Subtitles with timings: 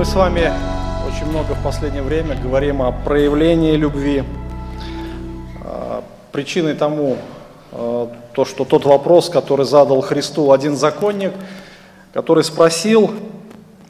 [0.00, 0.50] Мы с вами
[1.06, 4.24] очень много в последнее время говорим о проявлении любви.
[5.62, 6.02] А,
[6.32, 7.18] причиной тому
[7.70, 11.34] а, то, что тот вопрос, который задал Христу один законник,
[12.14, 13.10] который спросил,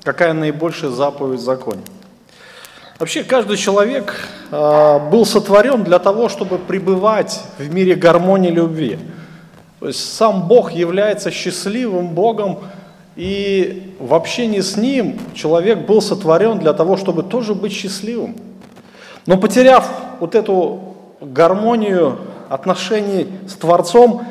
[0.03, 1.83] какая наибольшая заповедь в законе.
[2.99, 4.17] Вообще каждый человек
[4.51, 8.99] а, был сотворен для того, чтобы пребывать в мире гармонии любви.
[9.79, 12.59] То есть сам Бог является счастливым Богом,
[13.17, 18.37] и в общении с Ним человек был сотворен для того, чтобы тоже быть счастливым.
[19.27, 19.89] Но потеряв
[20.21, 20.81] вот эту
[21.21, 24.23] гармонию отношений с Творцом,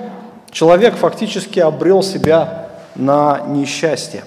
[0.52, 4.24] человек фактически обрел себя на несчастье.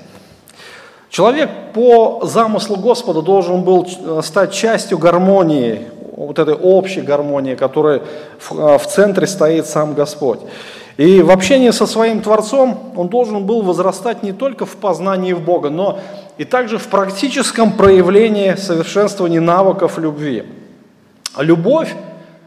[1.10, 3.86] Человек по замыслу Господа должен был
[4.22, 8.02] стать частью гармонии, вот этой общей гармонии, которой
[8.38, 10.40] в, в центре стоит сам Господь.
[10.96, 15.40] И в общении со своим Творцом он должен был возрастать не только в познании в
[15.40, 15.98] Бога, но
[16.36, 20.44] и также в практическом проявлении совершенствования навыков любви.
[21.38, 21.94] Любовь,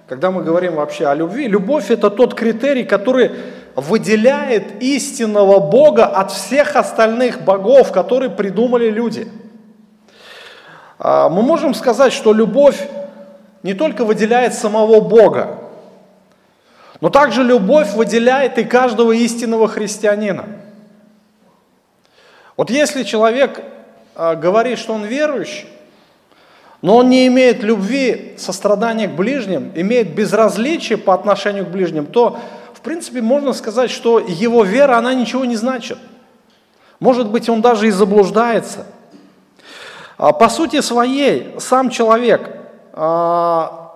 [0.07, 3.31] когда мы говорим вообще о любви, любовь это тот критерий, который
[3.75, 9.27] выделяет истинного Бога от всех остальных богов, которые придумали люди.
[10.99, 12.87] А, мы можем сказать, что любовь
[13.63, 15.57] не только выделяет самого Бога,
[17.05, 20.47] но также любовь выделяет и каждого истинного христианина.
[22.57, 23.61] Вот если человек
[24.15, 25.67] а, говорит, что он верующий,
[26.81, 32.39] но он не имеет любви, сострадания к ближним, имеет безразличие по отношению к ближним, то,
[32.73, 35.99] в принципе, можно сказать, что его вера, она ничего не значит.
[36.99, 38.87] Может быть, он даже и заблуждается.
[40.17, 42.49] А, по сути своей, сам человек,
[42.93, 43.91] а,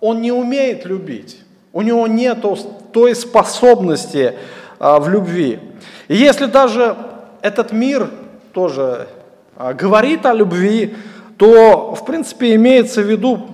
[0.00, 1.44] он не умеет любить.
[1.72, 2.44] У него нет
[2.92, 4.34] той способности
[4.78, 5.60] а, в любви.
[6.08, 6.96] И если даже
[7.42, 8.10] этот мир
[8.52, 9.08] тоже
[9.56, 10.96] а, говорит о любви,
[11.36, 13.46] то, в принципе, имеется в виду,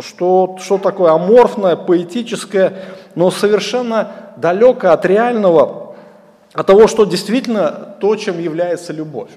[0.00, 5.94] что, что такое аморфное, поэтическое, но совершенно далекое от реального,
[6.52, 9.30] от того, что действительно то, чем является любовь.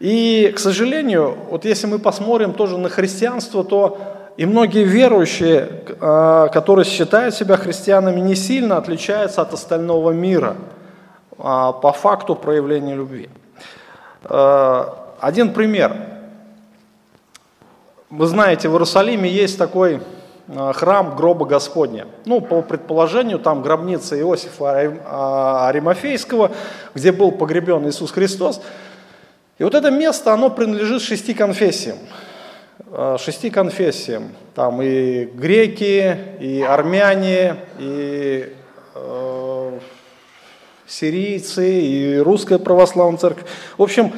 [0.00, 3.98] И, к сожалению, вот если мы посмотрим тоже на христианство, то
[4.38, 5.68] и многие верующие,
[6.00, 10.54] а, которые считают себя христианами, не сильно отличаются от остального мира
[11.38, 13.28] а, по факту проявления любви.
[14.22, 15.92] А, один пример.
[18.10, 20.00] Вы знаете, в Иерусалиме есть такой
[20.46, 22.06] храм гроба Господня.
[22.24, 26.52] Ну, по предположению, там гробница Иосифа Аримофейского,
[26.94, 28.62] где был погребен Иисус Христос.
[29.58, 31.98] И вот это место, оно принадлежит шести конфессиям.
[32.86, 34.30] Э, шести конфессиям.
[34.54, 38.54] Там и греки, и армяне, и
[38.94, 39.78] э,
[40.86, 43.44] сирийцы, и русская православная церковь.
[43.76, 44.12] В общем,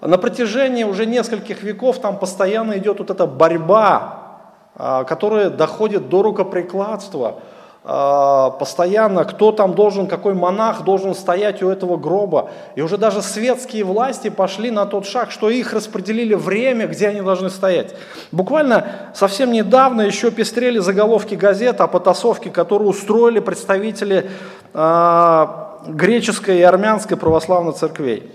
[0.00, 4.40] на протяжении уже нескольких веков там постоянно идет вот эта борьба,
[4.76, 7.40] э, которая доходит до рукоприкладства.
[7.88, 12.50] А, постоянно, кто там должен, какой монах должен стоять у этого гроба.
[12.74, 17.20] И уже даже светские власти пошли на тот шаг, что их распределили время, где они
[17.20, 17.94] должны стоять.
[18.32, 24.30] Буквально совсем недавно еще пестрели заголовки газет о потасовке, которую устроили представители
[24.74, 25.46] э,
[25.86, 28.32] греческой и армянской православной церквей.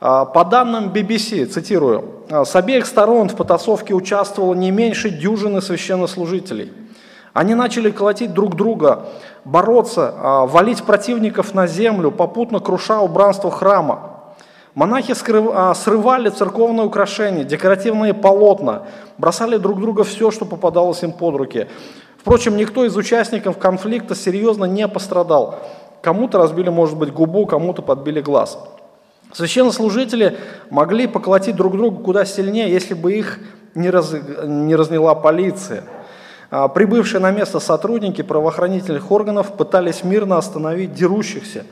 [0.00, 6.72] Э, по данным BBC, цитирую, с обеих сторон в потасовке участвовало не меньше дюжины священнослужителей–
[7.34, 9.06] они начали колотить друг друга,
[9.44, 14.12] бороться, а, валить противников на землю, попутно круша убранство храма.
[14.76, 15.14] Монахи
[15.52, 18.84] а, срывали церковные украшения, декоративные полотна,
[19.18, 21.66] бросали друг друга все, что попадалось им под руки.
[22.18, 25.58] Впрочем, никто из участников конфликта серьезно не пострадал.
[26.02, 28.58] Кому-то разбили, может быть, губу, кому-то подбили глаз.
[29.32, 30.38] Священнослужители
[30.70, 33.40] могли поколотить друг друга куда сильнее, если бы их
[33.74, 34.14] не, раз,
[34.44, 35.82] не разняла полиция–
[36.68, 41.64] прибывшие на место сотрудники правоохранительных органов пытались мирно остановить дерущихся,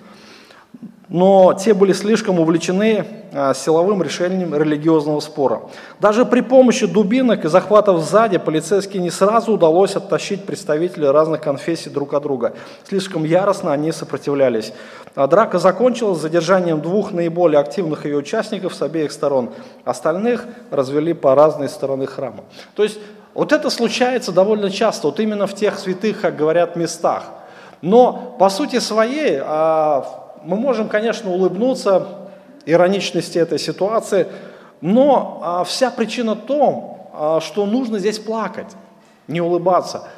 [1.08, 3.04] но те были слишком увлечены
[3.34, 5.60] а, силовым решением религиозного спора.
[6.00, 11.90] Даже при помощи дубинок и захватов сзади полицейские не сразу удалось оттащить представителей разных конфессий
[11.90, 12.54] друг от друга.
[12.88, 14.72] Слишком яростно они сопротивлялись.
[15.14, 19.50] А драка закончилась задержанием двух наиболее активных ее участников с обеих сторон.
[19.84, 22.44] Остальных развели по разные стороны храма.
[22.74, 22.98] То есть
[23.34, 27.24] вот это случается довольно часто, вот именно в тех святых, как говорят, местах.
[27.80, 32.08] Но по сути своей а, мы можем, конечно, улыбнуться
[32.66, 34.28] ироничности этой ситуации,
[34.80, 38.68] но а, вся причина в том, а, что нужно здесь плакать,
[39.28, 40.08] не улыбаться.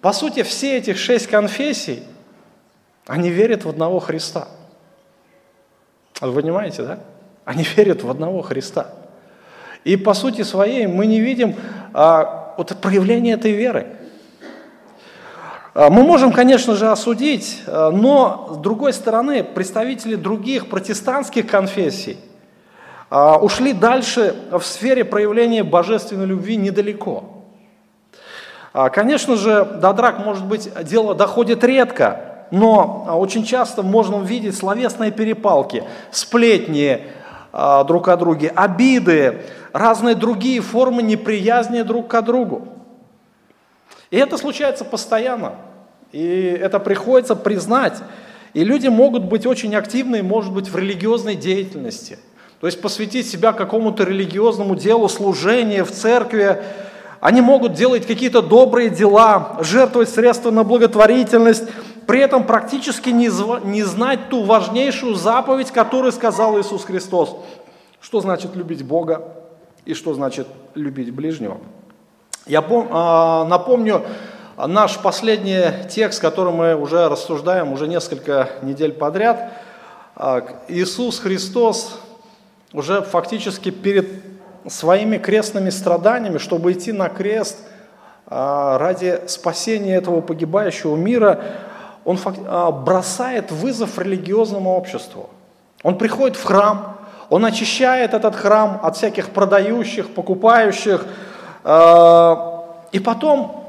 [0.00, 2.02] По сути, все этих шесть конфессий,
[3.06, 4.48] они верят в одного Христа.
[6.20, 6.98] Вы понимаете, да?
[7.44, 8.88] Они верят в одного Христа.
[9.88, 11.56] И по сути своей мы не видим
[11.94, 13.86] а, вот проявления этой веры.
[15.72, 22.18] А, мы можем, конечно же, осудить, а, но, с другой стороны, представители других протестантских конфессий
[23.08, 27.24] а, ушли дальше в сфере проявления божественной любви недалеко.
[28.92, 35.12] Конечно же, до драк, может быть, дело доходит редко, но очень часто можно увидеть словесные
[35.12, 37.06] перепалки, сплетни
[37.52, 39.42] друг о друге, обиды,
[39.72, 42.68] разные другие формы неприязни друг к другу.
[44.10, 45.54] И это случается постоянно.
[46.12, 47.98] И это приходится признать.
[48.54, 52.18] И люди могут быть очень активны, может быть, в религиозной деятельности.
[52.60, 56.62] То есть посвятить себя какому-то религиозному делу, служению в церкви.
[57.20, 61.64] Они могут делать какие-то добрые дела, жертвовать средства на благотворительность,
[62.08, 63.28] при этом практически не,
[63.66, 67.36] не знать ту важнейшую заповедь, которую сказал Иисус Христос.
[68.00, 69.34] Что значит любить Бога
[69.84, 71.58] и что значит любить ближнего.
[72.46, 74.06] Я пом, а, напомню
[74.56, 79.52] наш последний текст, который мы уже рассуждаем уже несколько недель подряд.
[80.16, 82.00] А, Иисус Христос
[82.72, 84.08] уже фактически перед
[84.66, 87.58] своими крестными страданиями, чтобы идти на крест
[88.26, 91.44] а, ради спасения этого погибающего мира,
[92.08, 92.18] он
[92.84, 95.28] бросает вызов религиозному обществу.
[95.82, 96.96] Он приходит в храм,
[97.28, 101.04] он очищает этот храм от всяких продающих, покупающих,
[102.92, 103.64] и потом,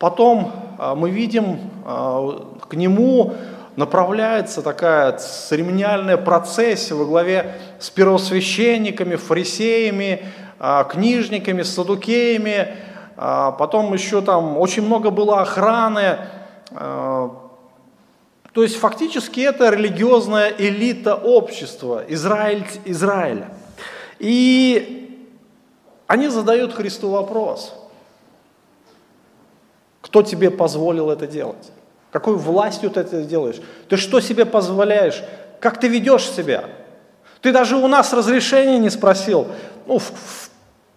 [0.00, 3.34] потом а, мы видим, а, к нему
[3.76, 10.22] направляется такая церемониальная процессия во главе с первосвященниками, фарисеями,
[10.58, 12.74] а, книжниками, садукеями.
[13.16, 16.18] Потом еще там очень много было охраны.
[18.56, 23.50] То есть фактически это религиозная элита общества Израиль, Израиля.
[24.18, 25.20] И
[26.06, 27.74] они задают Христу вопрос,
[30.00, 31.70] кто тебе позволил это делать?
[32.10, 33.56] Какой властью ты это делаешь?
[33.90, 35.22] Ты что себе позволяешь?
[35.60, 36.64] Как ты ведешь себя?
[37.42, 39.48] Ты даже у нас разрешения не спросил.
[39.86, 40.50] Ну, в, в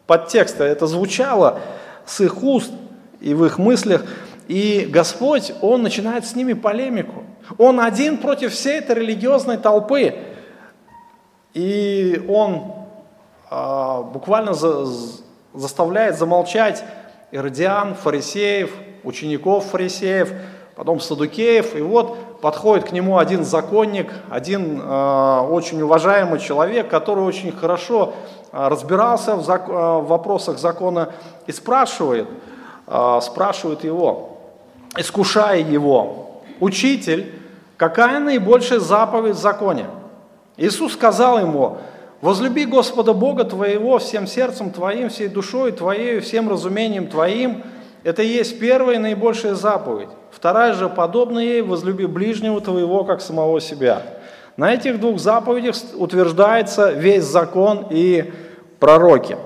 [0.07, 1.59] подтексте это звучало
[2.05, 2.71] с их уст
[3.19, 4.05] и в их мыслях.
[4.47, 7.25] И Господь, Он начинает с ними полемику.
[7.57, 10.15] Он один против всей этой религиозной толпы.
[11.53, 12.73] И Он
[13.49, 14.85] а, буквально за,
[15.53, 16.83] заставляет замолчать
[17.31, 18.71] иродиан, фарисеев,
[19.03, 20.33] учеников фарисеев,
[20.75, 21.75] потом садукеев.
[21.75, 28.13] И вот подходит к нему один законник, один э, очень уважаемый человек, который очень хорошо
[28.51, 31.09] э, разбирался в, зак- э, в вопросах закона
[31.47, 32.27] и спрашивает,
[32.87, 34.37] э, спрашивает его,
[34.97, 36.28] искушая его,
[36.59, 37.31] «Учитель,
[37.77, 39.85] какая наибольшая заповедь в законе?»
[40.57, 41.79] Иисус сказал ему,
[42.21, 47.63] Возлюби Господа Бога твоего всем сердцем твоим, всей душой твоей, всем разумением твоим.
[48.03, 50.09] Это и есть первая и наибольшая заповедь.
[50.29, 54.03] Вторая же, подобная ей, возлюби ближнего твоего, как самого себя.
[54.57, 58.33] На этих двух заповедях утверждается весь закон и
[58.79, 59.37] пророки.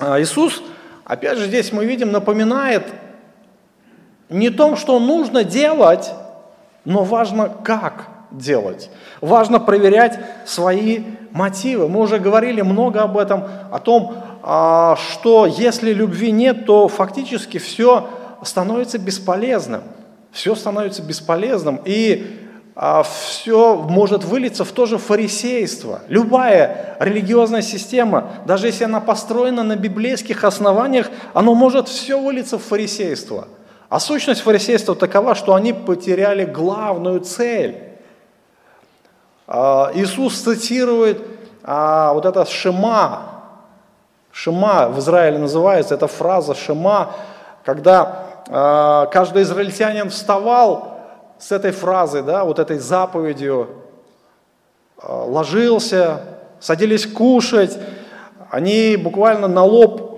[0.00, 0.60] А Иисус,
[1.04, 2.82] опять же, здесь мы видим, напоминает
[4.30, 6.12] не том, что нужно делать,
[6.84, 8.90] но важно, как делать.
[9.20, 11.02] Важно проверять свои
[11.32, 11.88] мотивы.
[11.88, 17.58] Мы уже говорили много об этом, о том, а, что если любви нет, то фактически
[17.58, 18.08] все
[18.42, 19.82] становится бесполезным.
[20.32, 22.38] Все становится бесполезным, и
[22.76, 26.02] а, все может вылиться в то же фарисейство.
[26.08, 32.62] Любая религиозная система, даже если она построена на библейских основаниях, она может все вылиться в
[32.62, 33.48] фарисейство.
[33.90, 37.76] А сущность фарисейства такова, что они потеряли главную цель
[39.48, 41.20] а, Иисус цитирует
[41.64, 43.42] а, вот это «шема».
[44.30, 47.10] «Шема» в Израиле называется, это фраза «шема»,
[47.64, 51.00] когда а, каждый израильтянин вставал
[51.40, 53.70] с этой фразой, да, вот этой заповедью,
[55.02, 56.20] ложился,
[56.60, 57.76] садились кушать,
[58.50, 60.09] они буквально на лоб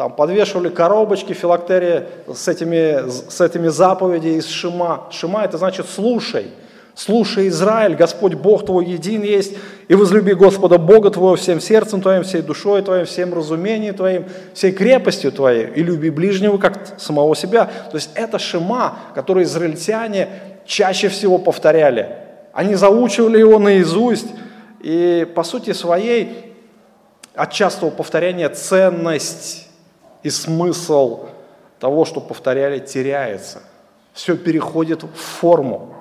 [0.00, 2.04] там подвешивали коробочки филактерии
[2.34, 5.08] с этими, с этими заповедями из Шима.
[5.10, 6.46] Шима это значит «слушай».
[6.94, 12.22] Слушай, Израиль, Господь Бог твой един есть, и возлюби Господа Бога твоего всем сердцем твоим,
[12.22, 17.66] всей душой твоим, всем разумением твоим, всей крепостью твоей, и люби ближнего, как самого себя.
[17.66, 20.30] То есть это шема, который израильтяне
[20.64, 22.08] чаще всего повторяли.
[22.54, 24.28] Они заучивали его наизусть,
[24.80, 26.54] и по сути своей
[27.34, 29.69] от частого повторения ценность
[30.22, 31.26] и смысл
[31.78, 33.62] того, что повторяли, теряется.
[34.12, 35.94] Все переходит в форму.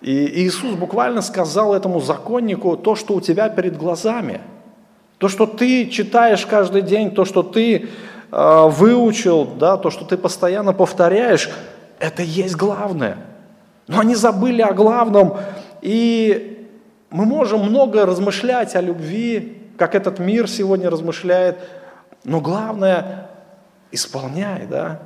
[0.00, 4.40] И Иисус буквально сказал этому законнику то, что у тебя перед глазами.
[5.18, 7.88] То, что ты читаешь каждый день, то, что ты
[8.30, 11.50] э, выучил, да, то, что ты постоянно повторяешь,
[11.98, 13.16] это есть главное.
[13.88, 15.38] Но они забыли о главном,
[15.80, 16.68] и
[17.10, 21.58] мы можем много размышлять о любви, как этот мир сегодня размышляет,
[22.26, 23.28] но главное–
[23.92, 24.98] исполняй, да.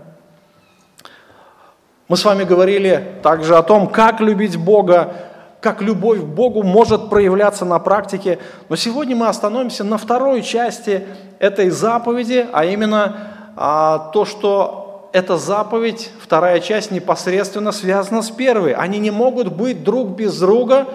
[2.09, 5.13] Мы с вами говорили также о том, как любить Бога,
[5.61, 8.39] как любовь к Богу может проявляться на практике.
[8.71, 11.07] Но сегодня мы остановимся на второй части
[11.39, 13.17] этой заповеди, а именно
[13.55, 18.73] а, то, что эта заповедь, вторая часть, непосредственно связана с первой.
[18.73, 20.87] Они не могут быть друг без друга,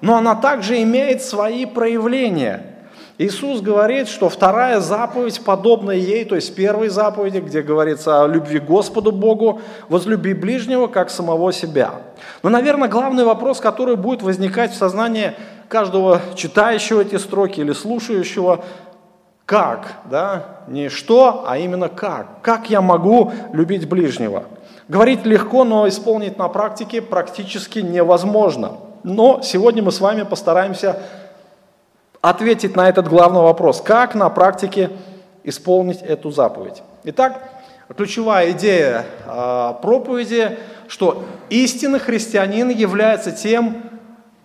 [0.00, 2.70] но она также имеет свои проявления–
[3.16, 8.58] Иисус говорит, что вторая заповедь подобна ей, то есть первой заповеди, где говорится о любви
[8.58, 11.92] Господу Богу, возлюби ближнего, как самого себя.
[12.42, 15.34] Но, наверное, главный вопрос, который будет возникать в сознании
[15.68, 18.64] каждого читающего эти строки или слушающего,
[19.46, 22.42] как, да, не что, а именно как.
[22.42, 24.44] Как я могу любить ближнего?
[24.88, 28.72] Говорить легко, но исполнить на практике практически невозможно.
[29.04, 30.98] Но сегодня мы с вами постараемся
[32.24, 34.88] ответить на этот главный вопрос, как на практике
[35.42, 36.82] исполнить эту заповедь.
[37.04, 37.38] Итак,
[37.94, 43.76] ключевая идея э, проповеди, что истинный христианин является тем,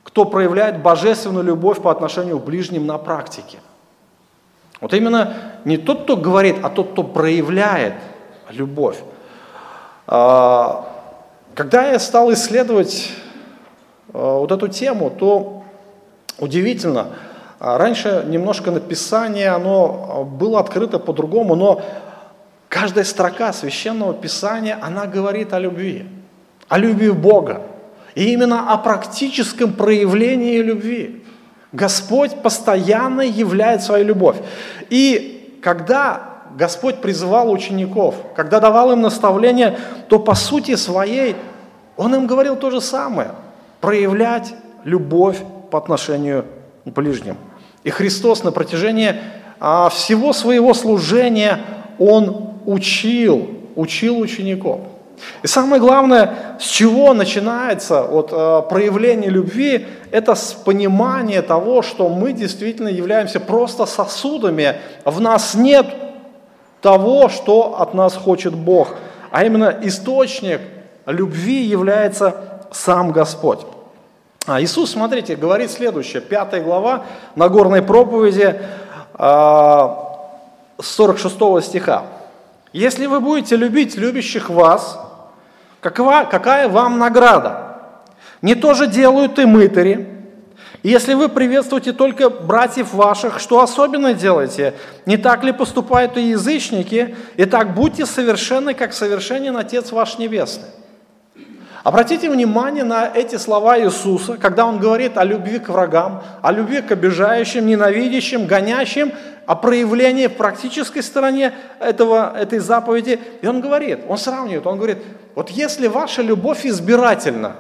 [0.04, 3.60] кто проявляет божественную любовь по отношению к ближним на практике.
[4.82, 7.94] Вот именно не тот, кто говорит, а тот, кто проявляет
[8.50, 8.98] любовь.
[10.06, 10.84] Когда
[11.56, 13.14] я стал исследовать
[14.12, 15.64] вот эту тему, то
[16.40, 17.29] удивительно– а
[17.60, 21.82] раньше немножко написание, оно а, было открыто по-другому, но
[22.70, 26.06] каждая строка священного писания, она говорит о любви,
[26.68, 27.62] о любви Бога.
[28.16, 31.24] И именно о практическом проявлении любви.
[31.72, 34.38] Господь постоянно являет свою любовь.
[34.90, 41.36] И когда Господь призывал учеников, когда давал им наставления, то по сути своей
[41.96, 43.32] Он им говорил то же самое.
[43.82, 45.38] Проявлять любовь
[45.70, 46.46] по отношению
[46.86, 47.38] к ближним.
[47.84, 49.16] И Христос на протяжении
[49.60, 51.60] а, всего своего служения,
[51.98, 54.82] Он учил, учил учеников.
[55.44, 62.10] И самое главное, с чего начинается вот, э, проявление любви, это с понимания того, что
[62.10, 64.78] мы действительно являемся просто сосудами.
[65.04, 65.88] В нас нет
[66.82, 68.96] того, что от нас хочет Бог.
[69.32, 70.62] А именно источник
[71.06, 72.36] любви является
[72.72, 73.60] сам Господь.
[74.46, 77.04] А Иисус, смотрите, говорит следующее, пятая глава
[77.36, 78.62] Нагорной проповеди,
[79.18, 82.04] 46 а, стиха.
[82.72, 84.98] «Если вы будете любить любящих вас,
[85.82, 87.80] какова, какая вам награда?
[88.42, 90.08] Не то же делают и мытари.
[90.84, 94.74] Если вы приветствуете только братьев ваших, что особенно делаете?
[95.06, 97.18] Не так ли поступают и язычники?
[97.36, 100.70] Итак, будьте совершенны, как совершенен Отец ваш Небесный».
[101.84, 106.82] Обратите внимание на эти слова Иисуса, когда Он говорит о любви к врагам, о любви
[106.82, 109.14] к обижающим, ненавидящим, гонящим,
[109.46, 113.20] о проявлении в практической стороне этого, этой заповеди.
[113.42, 114.98] И Он говорит, Он сравнивает, Он говорит,
[115.36, 117.56] вот если ваша любовь избирательна,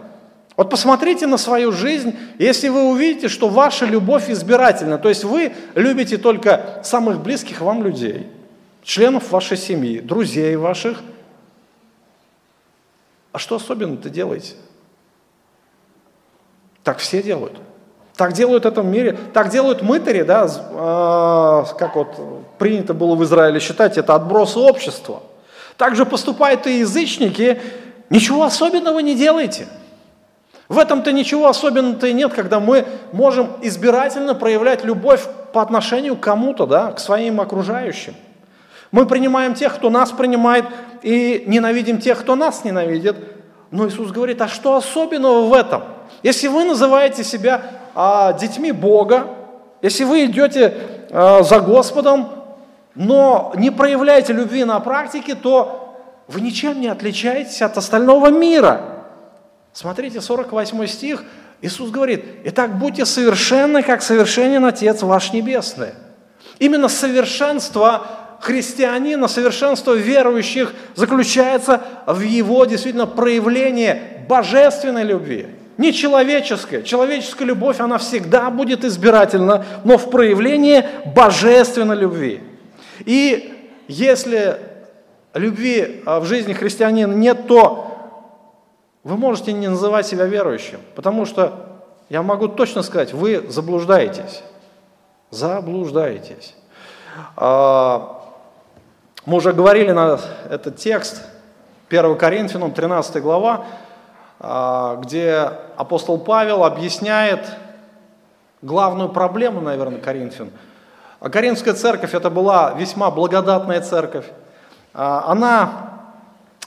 [0.57, 5.53] вот посмотрите на свою жизнь, если вы увидите, что ваша любовь избирательна, то есть вы
[5.75, 8.27] любите только самых близких вам людей,
[8.83, 10.97] членов вашей семьи, друзей ваших–
[13.31, 14.55] а что особенно ты делаете?
[16.83, 17.57] Так все делают.
[18.15, 19.17] Так делают в этом мире.
[19.33, 25.21] Так делают мытари, да, э, как вот принято было в Израиле считать, это отбросы общества.
[25.77, 27.61] Так же поступают и язычники.
[28.09, 29.67] Ничего особенного не делайте.
[30.67, 36.19] В этом-то ничего особенного-то и нет, когда мы можем избирательно проявлять любовь по отношению к
[36.19, 38.15] кому-то, да, к своим окружающим.
[38.91, 40.65] Мы принимаем тех, кто нас принимает,
[41.01, 43.15] и ненавидим тех, кто нас ненавидит.
[43.71, 45.83] Но Иисус говорит, а что особенного в этом?
[46.23, 47.61] Если вы называете себя
[47.93, 49.27] а, детьми Бога,
[49.81, 50.73] если вы идете
[51.11, 52.29] а, за Господом,
[52.95, 55.95] но не проявляете любви на практике, то
[56.27, 58.81] вы ничем не отличаетесь от остального мира.
[59.71, 61.23] Смотрите, 48 стих,
[61.61, 65.89] Иисус говорит, «Итак, будьте совершенны, как совершенен Отец ваш Небесный».
[66.57, 68.07] Именно совершенство
[68.39, 75.47] христианина, совершенство верующих заключается в его действительно проявлении божественной любви.
[75.77, 76.81] Не человеческая.
[76.81, 80.83] Человеческая любовь, она всегда будет избирательна, но в проявлении
[81.15, 82.41] божественной любви.
[83.05, 84.57] И если
[85.33, 87.85] любви а, в жизни христианина нет, то
[89.03, 94.43] вы можете не называть себя верующим, потому что я могу точно сказать, вы заблуждаетесь.
[95.31, 96.55] Заблуждаетесь.
[99.25, 100.17] Мы уже говорили на
[100.49, 101.21] этот текст,
[101.89, 103.65] 1 Коринфянам, 13 глава,
[104.39, 107.41] а, где апостол Павел объясняет
[108.61, 110.51] главную проблему, наверное, Коринфян.
[111.19, 114.25] А Коринфская церковь это была весьма благодатная церковь.
[114.93, 115.71] А, она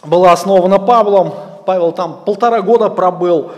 [0.03, 1.33] была основана Павлом,
[1.65, 3.53] Павел там полтора года пробыл.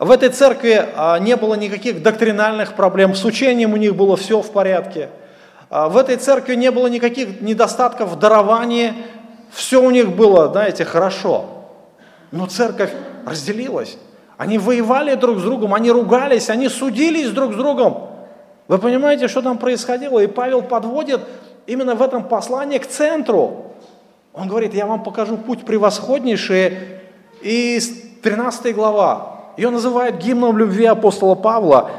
[0.00, 0.88] В этой церкви
[1.20, 5.10] не было никаких доктринальных проблем, с учением у них было все в порядке.
[5.70, 8.92] В этой церкви не было никаких недостатков в даровании,
[9.52, 11.46] все у них было, знаете, хорошо.
[12.32, 12.92] Но церковь
[13.24, 13.96] разделилась.
[14.36, 18.08] Они воевали друг с другом, они ругались, они судились друг с другом.
[18.68, 20.18] Вы понимаете, что там происходило?
[20.20, 21.20] И Павел подводит
[21.66, 23.72] именно в этом послании к центру.
[24.32, 26.78] Он говорит, я вам покажу путь превосходнейший.
[27.42, 27.80] И
[28.22, 31.90] 13 глава, ее называют гимном любви апостола Павла.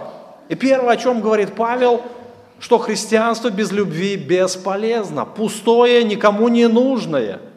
[0.49, 2.01] И первое, о чем говорит Павел,
[2.62, 7.41] что христианство без любви бесполезно, пустое, никому не нужное–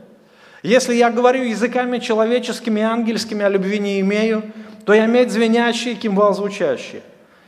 [0.64, 4.44] если я говорю языками человеческими и ангельскими, а любви не имею,
[4.86, 7.02] то я медь звенящий, кимвал звучащий.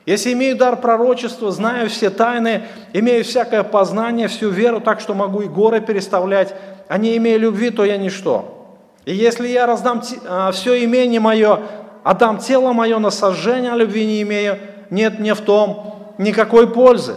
[0.04, 5.40] Если имею дар пророчества, знаю все тайны, имею всякое познание, всю веру, так что могу
[5.40, 6.54] и горы переставлять,
[6.88, 8.76] а не имея любви, то я ничто.
[9.06, 11.60] И если я раздам а, все имение мое,
[12.04, 14.58] отдам тело мое на сожжение, а любви не имею,
[14.90, 17.14] нет мне в том никакой пользы.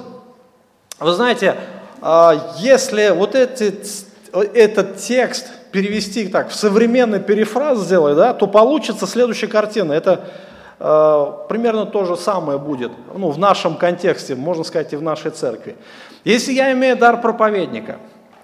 [0.99, 1.55] Вы знаете,
[2.01, 3.73] а, если вот эти,
[4.53, 9.93] этот текст– перевести так, в современный перефраз сделать, да, то получится следующая картина.
[9.93, 10.25] Это
[10.79, 15.31] э, примерно то же самое будет ну, в нашем контексте, можно сказать, и в нашей
[15.31, 15.75] церкви.
[16.23, 17.97] Если я имею дар проповедника,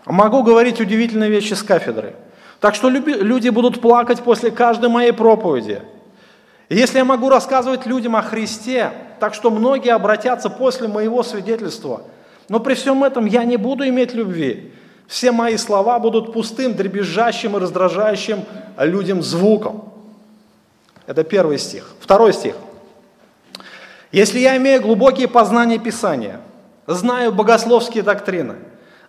[0.06, 2.16] могу говорить удивительные вещи с кафедры,
[2.60, 5.82] так что люди будут плакать после каждой моей проповеди.
[6.70, 12.02] если я могу рассказывать людям о Христе, так что многие обратятся после моего свидетельства,
[12.50, 14.72] но при всем этом я не буду иметь любви,
[15.08, 18.44] все мои слова будут пустым, дребезжащим и раздражающим
[18.78, 19.94] людям звуком.
[21.06, 21.92] Это первый стих.
[22.00, 22.56] Второй стих.
[24.12, 26.40] Если я имею глубокие познания Писания,
[26.88, 28.56] знаю богословские доктрины,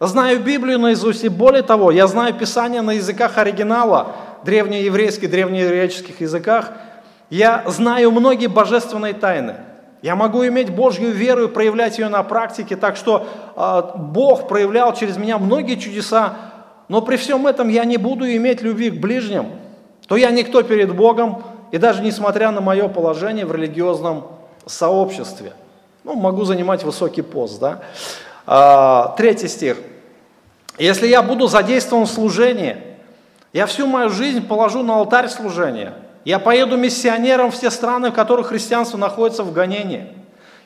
[0.00, 6.72] знаю Библию наизусть, и более того, я знаю Писание на языках оригинала, древнееврейских, древнегреческих языках,
[7.30, 9.56] я знаю многие божественные тайны–
[10.02, 14.94] я могу иметь Божью веру и проявлять ее на практике, так что э, Бог проявлял
[14.94, 16.36] через меня многие чудеса,
[16.88, 19.52] но при всем этом я не буду иметь любви к ближним,
[20.06, 24.26] то я никто перед Богом, и даже несмотря на мое положение в религиозном
[24.66, 25.52] сообществе.
[26.04, 27.80] Ну, могу занимать высокий пост, да.
[28.46, 29.78] А, третий стих.
[30.78, 32.76] Если я буду задействован в служении,
[33.52, 35.94] я всю мою жизнь положу на алтарь служения–
[36.26, 40.08] я поеду миссионером в те страны, в которых христианство находится в гонении.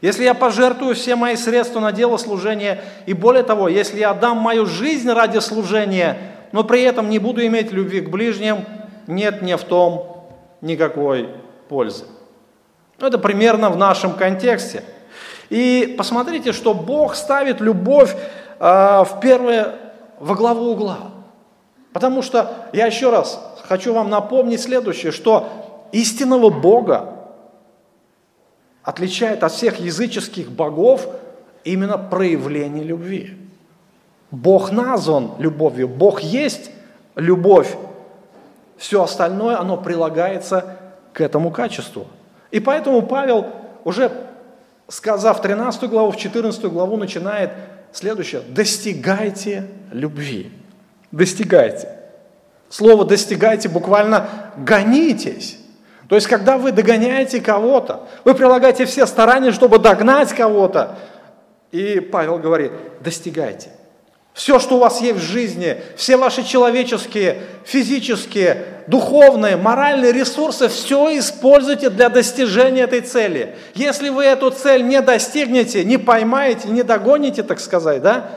[0.00, 4.38] Если я пожертвую все мои средства на дело служения, и более того, если я отдам
[4.38, 6.16] мою жизнь ради служения,
[6.52, 8.64] но при этом не буду иметь любви к ближним,
[9.06, 10.24] нет мне в том
[10.62, 11.28] никакой
[11.68, 12.06] пользы.
[12.98, 14.82] Ну, это примерно в нашем контексте.
[15.50, 18.16] И посмотрите, что Бог ставит любовь
[18.58, 18.64] э,
[19.04, 19.74] в первое,
[20.20, 21.10] во главу угла.
[21.92, 25.48] Потому что, я еще раз хочу вам напомнить следующее, что
[25.92, 27.14] истинного Бога
[28.83, 31.06] отличает от всех языческих богов
[31.62, 33.37] именно проявление любви.
[34.33, 36.72] Бог назван любовью, Бог есть
[37.14, 37.76] любовь.
[38.76, 40.76] Все остальное, оно прилагается
[41.12, 42.09] к этому качеству.
[42.50, 43.46] И поэтому Павел,
[43.85, 44.11] уже
[44.88, 47.52] сказав 13 главу, в 14 главу начинает
[47.92, 48.42] следующее.
[48.48, 50.50] Достигайте любви.
[51.12, 51.99] Достигайте.
[52.70, 55.59] Слово «достигайте» буквально «гонитесь».
[56.09, 60.96] То есть, когда вы догоняете кого-то, вы прилагаете все старания, чтобы догнать кого-то.
[61.72, 63.70] И Павел говорит, достигайте.
[64.33, 71.18] Все, что у вас есть в жизни, все ваши человеческие, физические, духовные, моральные ресурсы, все
[71.18, 73.56] используйте для достижения этой цели.
[73.74, 78.30] Если вы эту цель не достигнете, не поймаете, не догоните, так сказать, да,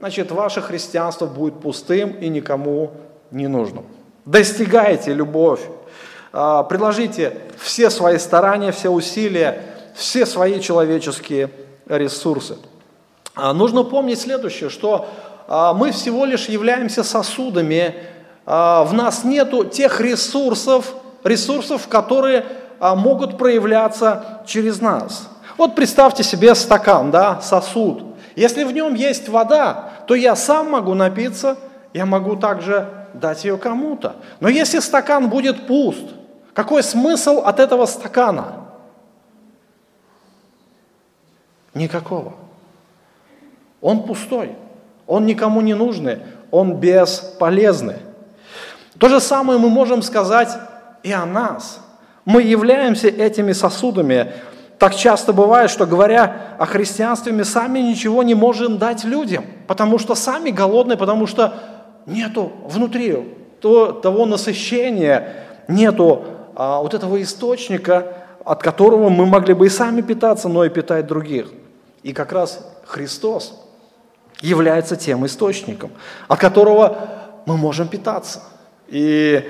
[0.00, 2.92] значит, ваше христианство будет пустым и никому
[3.30, 3.84] ненужным.
[4.24, 5.60] Достигайте любовь,
[6.32, 9.64] а, приложите все свои старания, все усилия,
[9.94, 11.50] все свои человеческие
[11.86, 12.56] ресурсы.
[13.34, 15.08] А, нужно помнить следующее, что
[15.46, 17.94] а, мы всего лишь являемся сосудами,
[18.46, 22.46] в нас нету тех ресурсов, ресурсов, которые
[22.80, 25.28] могут проявляться через нас.
[25.58, 28.04] Вот представьте себе стакан, да, сосуд.
[28.36, 31.58] Если в нем есть вода, то я сам могу напиться,
[31.92, 34.16] я могу также дать ее кому-то.
[34.40, 36.04] Но если стакан будет пуст,
[36.54, 38.64] какой смысл от этого стакана?
[41.74, 42.34] Никакого.
[43.80, 44.56] Он пустой.
[45.08, 46.18] Он никому не нужный,
[46.50, 47.96] он бесполезный.
[48.98, 50.50] То же самое мы можем сказать
[51.02, 51.80] и о нас.
[52.26, 54.32] Мы являемся этими сосудами.
[54.78, 59.98] Так часто бывает, что говоря о христианстве, мы сами ничего не можем дать людям, потому
[59.98, 61.54] что сами голодные, потому что
[62.08, 69.66] нету внутри то, того насыщения, нету а, вот этого источника, от которого мы могли бы
[69.66, 71.50] и сами питаться, но и питать других.
[72.02, 73.60] И как раз Христос
[74.40, 75.90] является тем источником,
[76.28, 76.96] от которого
[77.46, 78.42] мы можем питаться.
[78.88, 79.48] И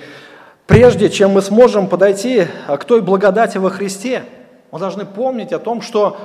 [0.66, 4.24] прежде чем мы сможем подойти к той благодати во Христе,
[4.72, 6.16] мы должны помнить о том, что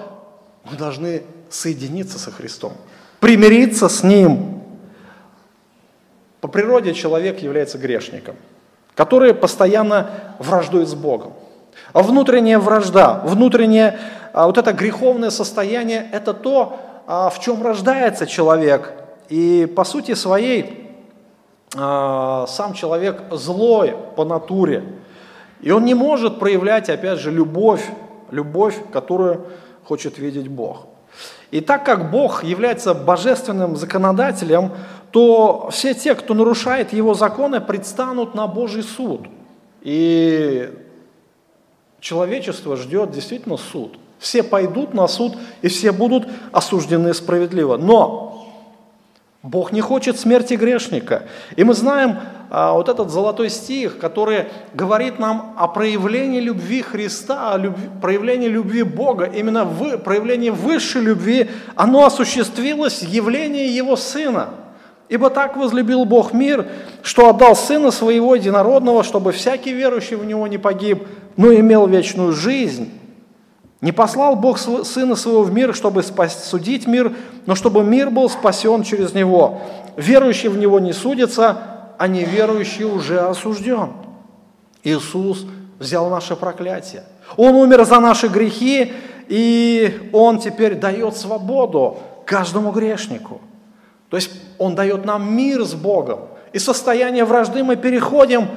[0.70, 2.74] мы должны соединиться со Христом,
[3.20, 4.63] примириться с Ним.
[6.44, 8.36] По природе человек является грешником,
[8.96, 11.32] который постоянно враждует с Богом.
[11.94, 13.98] А внутренняя вражда, внутреннее
[14.34, 16.78] а, вот это греховное состояние– это то,
[17.08, 18.92] а, в чем рождается человек.
[19.30, 20.92] И по сути своей
[21.78, 24.84] а, сам человек злой по натуре.
[25.62, 27.88] И он не может проявлять, опять же, любовь,
[28.32, 29.46] любовь, которую
[29.86, 30.88] хочет видеть Бог.
[31.52, 34.72] И так как Бог является божественным законодателем,
[35.14, 39.22] то все те, кто нарушает Его законы, предстанут на Божий суд.
[39.84, 40.74] И
[42.00, 44.00] человечество ждет действительно суд.
[44.18, 47.78] Все пойдут на суд, и все будут осуждены справедливо.
[47.78, 48.50] Но
[49.44, 51.28] Бог не хочет смерти грешника.
[51.58, 52.18] И мы знаем
[52.50, 58.48] а, вот этот золотой стих, который говорит нам о проявлении любви Христа, о любви, проявлении
[58.48, 59.26] любви Бога.
[59.26, 64.63] Именно в проявлении высшей любви оно осуществилось в явлении Его Сына.
[65.14, 66.66] Ибо так возлюбил Бог мир,
[67.04, 72.34] что отдал Сына Своего Единородного, чтобы всякий верующий в Него не погиб, но имел вечную
[72.34, 72.90] жизнь.
[73.80, 77.14] Не послал Бог Сына Своего в мир, чтобы судить мир,
[77.46, 79.62] но чтобы мир был спасен через Него.
[79.98, 81.60] Верующий в Него не судится,
[82.00, 83.90] а неверующий уже осужден.
[84.84, 85.46] Иисус
[85.78, 87.04] взял наше проклятие.
[87.38, 88.92] Он умер за наши грехи,
[89.28, 93.42] и Он теперь дает свободу каждому грешнику.
[94.14, 96.28] То есть Он дает нам мир с Богом.
[96.52, 98.48] И состояние вражды мы переходим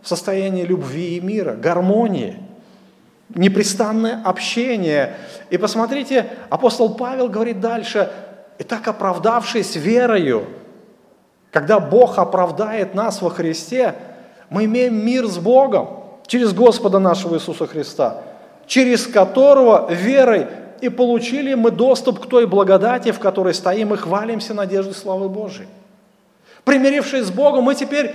[0.00, 2.36] в состояние любви и мира, гармонии–
[3.34, 5.16] непрестанное общение.
[5.50, 8.12] И посмотрите, апостол Павел говорит дальше,
[8.60, 10.44] и так оправдавшись верою,
[11.50, 13.96] когда Бог оправдает нас во Христе,
[14.50, 15.88] мы имеем мир с Богом
[16.28, 18.22] через Господа нашего Иисуса Христа,
[18.68, 20.46] через которого верой
[20.82, 25.68] и получили мы доступ к той благодати, в которой стоим и хвалимся надеждой славы Божией.
[26.64, 28.12] Примирившись с Богом, мы теперь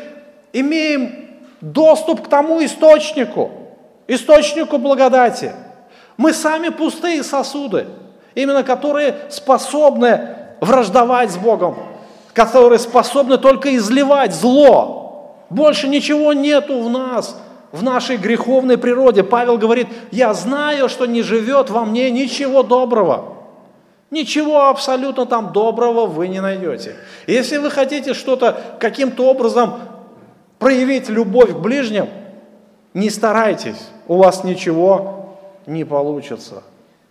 [0.52, 1.16] имеем
[1.62, 3.52] доступ к тому источнику–
[4.08, 5.54] источнику благодати.
[6.18, 7.88] Мы сами пустые сосуды,
[8.36, 11.76] именно которые способны враждовать с Богом,
[12.34, 15.38] которые способны только изливать зло.
[15.50, 17.40] Больше ничего нету в нас,
[17.72, 19.24] в нашей греховной природе.
[19.24, 23.34] Павел говорит, я знаю, что не живет во мне ничего доброго.
[24.10, 26.96] Ничего абсолютно там доброго вы не найдете.
[27.28, 29.76] Если вы хотите что-то каким-то образом
[30.60, 32.08] проявить любовь к ближним,
[32.94, 36.64] не старайтесь, у вас ничего не получится.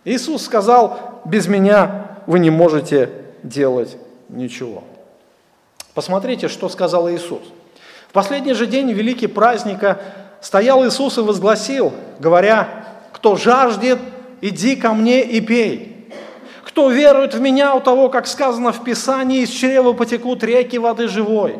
[0.05, 3.11] Иисус сказал, без меня вы не можете
[3.43, 3.97] делать
[4.29, 4.83] ничего.
[5.93, 7.41] Посмотрите, что сказал Иисус.
[8.09, 9.99] В последний же день великий праздника
[10.47, 12.69] стоял Иисус и возгласил, говоря,
[13.11, 13.99] кто жаждет,
[14.39, 16.09] иди ко мне и пей.
[16.63, 21.09] Кто верует в меня, у того, как сказано в Писании, из чрева потекут реки воды
[21.09, 21.57] живой.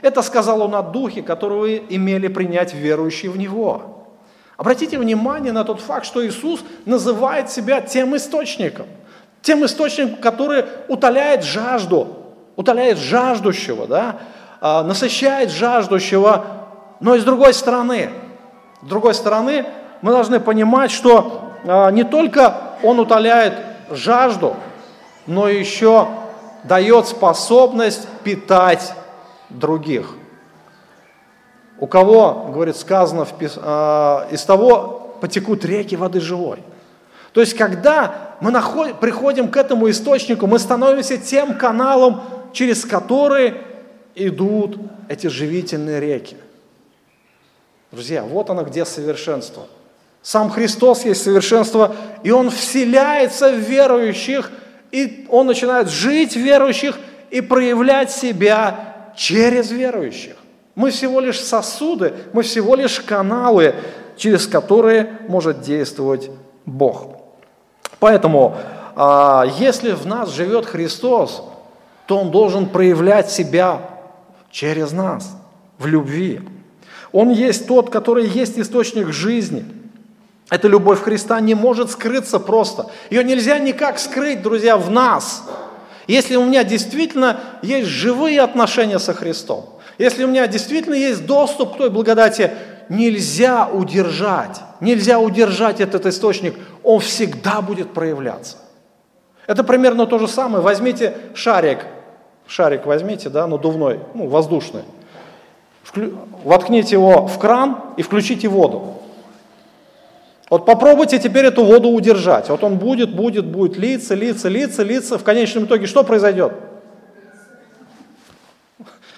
[0.00, 4.06] Это сказал он о духе, которого имели принять верующие в него.
[4.56, 8.86] Обратите внимание на тот факт, что Иисус называет себя тем источником,
[9.42, 12.16] тем источником, который утоляет жажду,
[12.54, 14.20] утоляет жаждущего, да,
[14.60, 16.44] а, насыщает жаждущего,
[17.00, 18.10] но и с другой стороны,
[18.82, 19.66] с другой стороны,
[20.00, 23.54] мы должны понимать, что а, не только Он утоляет
[23.90, 24.56] жажду,
[25.26, 26.08] но еще
[26.64, 28.92] дает способность питать
[29.50, 30.14] других.
[31.78, 33.46] У кого, говорит, сказано, э,
[34.30, 36.62] из того потекут реки воды живой.
[37.32, 38.52] То есть, когда мы
[39.00, 43.54] приходим к этому источнику, мы становимся тем каналом, через который
[44.14, 44.76] идут
[45.08, 46.36] эти живительные реки.
[47.92, 49.64] Друзья, вот оно где совершенство.
[50.22, 54.50] Сам Христос есть совершенство, и Он вселяется в верующих,
[54.92, 56.98] и Он начинает жить в верующих
[57.30, 60.36] и проявлять себя через верующих.
[60.74, 63.74] Мы всего лишь сосуды, мы всего лишь каналы,
[64.16, 66.30] через которые может действовать
[66.66, 67.16] Бог.
[67.98, 68.56] Поэтому,
[68.94, 71.42] а, если в нас живет Христос,
[72.06, 73.80] то Он должен проявлять себя
[74.50, 75.36] через нас,
[75.78, 76.40] в любви.
[77.12, 79.64] Он есть тот, который есть источник жизни.
[80.50, 82.90] Эта любовь Христа не может скрыться просто.
[83.10, 85.44] Ее нельзя никак скрыть, друзья, в нас.
[86.06, 91.74] Если у меня действительно есть живые отношения со Христом, если у меня действительно есть доступ
[91.74, 92.50] к той благодати,
[92.88, 98.56] нельзя удержать, нельзя удержать этот источник, он всегда будет проявляться.
[99.46, 100.62] Это примерно то же самое.
[100.62, 101.86] Возьмите шарик,
[102.46, 104.82] шарик возьмите, да, надувной, ну, воздушный,
[106.44, 108.94] воткните его в кран и включите воду.
[110.48, 112.48] Вот попробуйте теперь эту воду удержать.
[112.48, 115.18] Вот он будет, будет, будет литься, литься, литься, литься.
[115.18, 116.52] В конечном итоге что произойдет?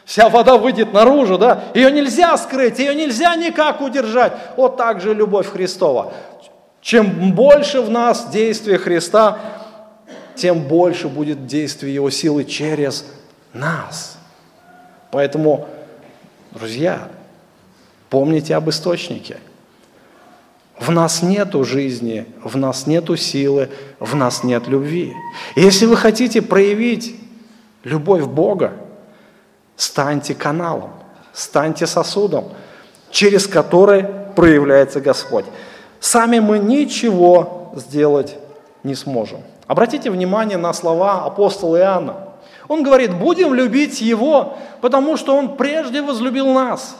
[0.05, 1.65] Вся вода выйдет наружу, да?
[1.73, 4.35] Ее нельзя скрыть, ее нельзя никак удержать.
[4.59, 6.13] Вот так же любовь Христова.
[6.83, 9.39] Чем больше в нас действия Христа,
[10.35, 13.07] тем больше будет действие Его силы через
[13.55, 14.19] нас.
[15.11, 15.67] Поэтому,
[16.55, 17.09] друзья,
[18.11, 19.39] помните об источнике.
[20.79, 25.15] В нас нету жизни, в нас нету силы, в нас нет любви.
[25.55, 27.15] Если вы хотите проявить
[27.85, 28.73] любовь Бога,
[29.77, 30.91] станьте каналом,
[31.33, 32.47] станьте сосудом,
[33.11, 35.45] через который проявляется Господь.
[36.01, 38.37] Сами мы ничего сделать
[38.83, 39.43] не сможем.
[39.69, 42.32] Обратите внимание на слова апостола Иоанна.
[42.69, 46.97] Он говорит, будем любить Его, потому что Он прежде возлюбил нас.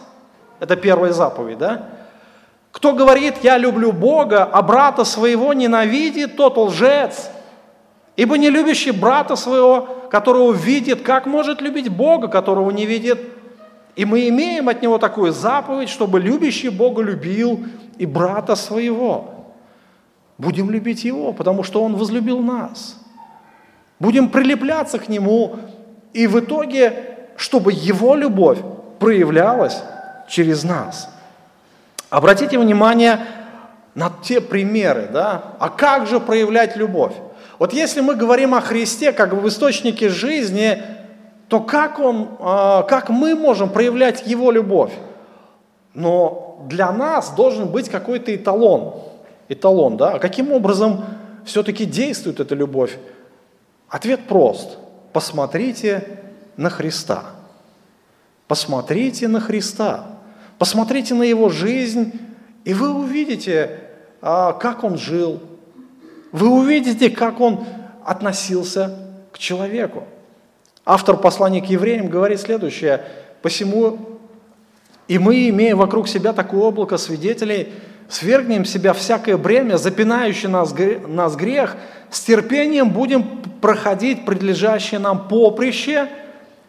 [0.61, 1.89] Это первая заповедь, да?
[2.73, 7.31] Кто говорит, я люблю Бога, а брата своего ненавидит, тот лжец.
[8.17, 13.21] Ибо не любящий брата своего, которого видит, как может любить Бога, которого не видит?
[13.95, 17.65] И мы имеем от него такую заповедь, чтобы любящий Бога любил
[17.99, 19.53] и брата своего.
[20.39, 23.02] Будем любить Его, потому что Он возлюбил нас.
[24.03, 25.61] Будем прилепляться к Нему,
[26.13, 27.05] и в итоге,
[27.37, 28.59] чтобы Его любовь
[28.99, 29.81] проявлялась
[30.29, 31.09] через нас.
[32.11, 33.21] Обратите внимание
[33.95, 35.55] на те примеры, да?
[35.61, 37.13] А как же проявлять любовь?
[37.61, 40.83] Вот если мы говорим о Христе как в источнике жизни,
[41.47, 44.91] то как, он, а, как мы можем проявлять Его любовь?
[45.95, 48.95] Но для нас должен быть какой-то эталон.
[49.49, 50.15] Эталон, да?
[50.15, 51.05] А каким образом
[51.45, 52.99] все-таки действует эта любовь?
[53.93, 54.79] Ответ прост.
[55.13, 56.19] Посмотрите
[56.57, 57.27] на Христа.
[58.49, 60.07] Посмотрите на Христа.
[60.59, 62.19] Посмотрите на Его жизнь,
[62.65, 63.81] и вы увидите,
[64.23, 65.43] а, как Он жил,
[66.31, 67.67] вы увидите, как он
[68.03, 68.99] относился
[69.31, 70.05] к человеку.
[70.87, 73.05] Автор послания к евреям говорит следующее.
[73.43, 73.99] «Посему
[75.07, 77.75] и мы, имея вокруг себя такое облако свидетелей,
[78.13, 80.75] свергнем себя всякое бремя, запинающее нас,
[81.07, 81.77] нас грех,
[82.11, 83.25] с терпением будем
[83.61, 86.09] проходить предлежащее нам поприще,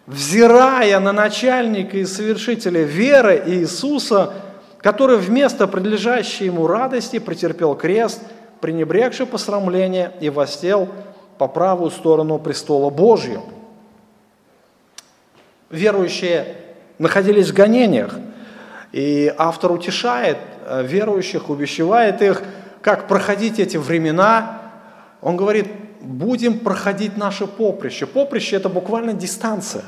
[0.08, 4.34] взирая на начальника и совершителя веры Иисуса,
[4.79, 8.21] который вместо предлежащей ему радости претерпел крест–
[8.63, 10.88] пренебрегший посрамление и востел
[11.38, 13.43] по правую сторону престола Божью.
[15.69, 16.56] Верующие
[16.97, 18.15] находились в гонениях,
[18.93, 20.38] и автор утешает
[20.84, 22.43] верующих, увещевает их,
[22.82, 24.62] как проходить эти времена.
[25.21, 25.67] Он говорит,
[26.02, 28.06] будем проходить наше поприще.
[28.06, 29.84] Поприще– это буквально дистанция.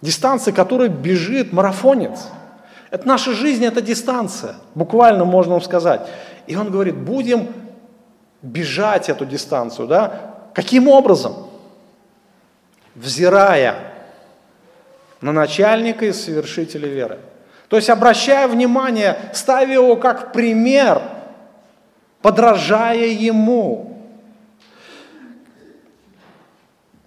[0.00, 2.28] Дистанция, которой бежит марафонец.
[2.90, 6.08] Это наша жизнь, это дистанция, буквально можно сказать.
[6.46, 7.48] И он говорит, будем
[8.42, 10.34] бежать эту дистанцию, да?
[10.54, 11.48] Каким образом?
[12.94, 13.76] Взирая
[15.20, 17.18] на начальника и совершителя веры.
[17.68, 21.02] То есть обращая внимание, ставя его как пример,
[22.22, 23.98] подражая ему.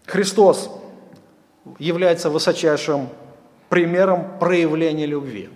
[0.05, 0.69] Христос
[1.79, 3.09] является высочайшим
[3.69, 5.49] примером проявления любви.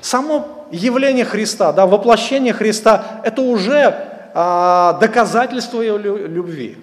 [0.00, 6.76] Само явление Христа, да, воплощение Христа, это уже а, доказательство его любви.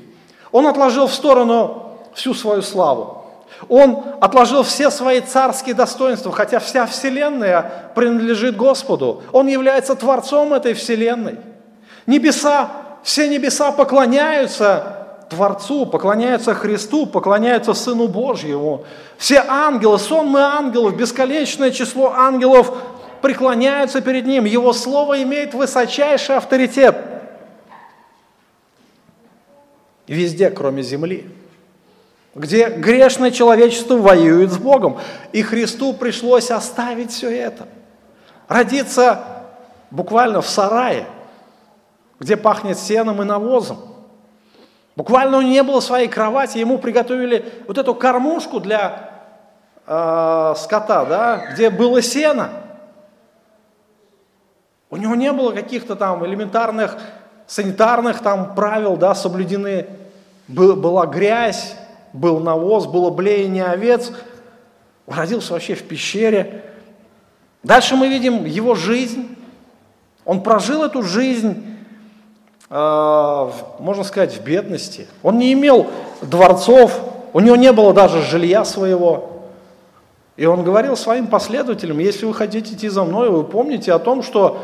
[0.51, 3.20] Он отложил в сторону всю свою славу.
[3.69, 9.24] Он отложил все свои царские достоинства, хотя вся вселенная принадлежит Господу.
[9.32, 11.38] Он является творцом этой вселенной.
[12.08, 12.69] Небеса,
[13.04, 14.97] все небеса поклоняются
[15.30, 18.84] Творцу, поклоняются Христу, поклоняются Сыну Божьему.
[19.17, 22.74] Все ангелы, сонмы ангелов, бесконечное число ангелов
[23.21, 24.45] преклоняются перед Ним.
[24.45, 26.95] Его Слово имеет высочайший авторитет
[30.12, 31.26] везде, кроме земли,
[32.34, 35.00] где грешное человечество воюет с Богом.
[35.32, 37.67] И Христу пришлось оставить все это,
[38.48, 39.24] родиться
[39.89, 41.06] буквально в сарае,
[42.20, 43.91] где пахнет сеном и навозом,
[44.96, 49.10] Буквально у него не было своей кровати, ему приготовили вот эту кормушку для
[49.88, 52.50] э, скота, да, где было сено.
[54.89, 56.98] У него не было каких-то там элементарных
[57.48, 59.88] санитарных там правил, да, соблюдены.
[60.50, 61.76] Был, была грязь,
[62.13, 64.12] был навоз, было блеяние овец.
[65.08, 66.63] Родился вообще в пещере.
[67.63, 69.36] Дальше мы видим его жизнь.
[70.26, 71.71] Он прожил эту жизнь
[72.74, 75.06] а, можно сказать, в бедности.
[75.24, 75.88] Он не имел
[76.21, 77.02] дворцов,
[77.34, 79.50] у него не было даже жилья своего.
[80.38, 84.24] И он говорил своим последователям, если вы хотите идти за мной, вы помните о том,
[84.24, 84.60] что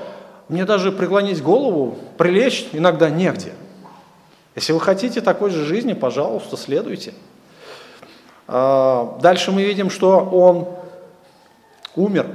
[0.47, 3.51] мне даже преклонить голову, прилечь иногда негде.
[4.55, 7.13] Если вы хотите такой же жизни, пожалуйста, следуйте.
[8.47, 10.67] А, дальше мы видим, что он
[11.95, 12.27] умер.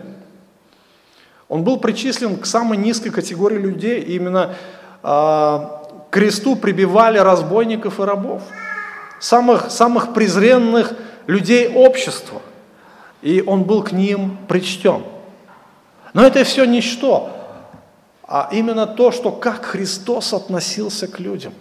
[1.48, 4.54] Он был причислен к самой низкой категории людей, и именно
[5.02, 8.42] а, к кресту прибивали разбойников и рабов,
[9.20, 10.92] самых, самых презренных
[11.26, 12.42] людей общества.
[13.22, 15.04] И он был к ним причтен.
[16.12, 17.30] Но это все ничто,
[18.26, 21.54] а именно то, что как Христос относился к людям.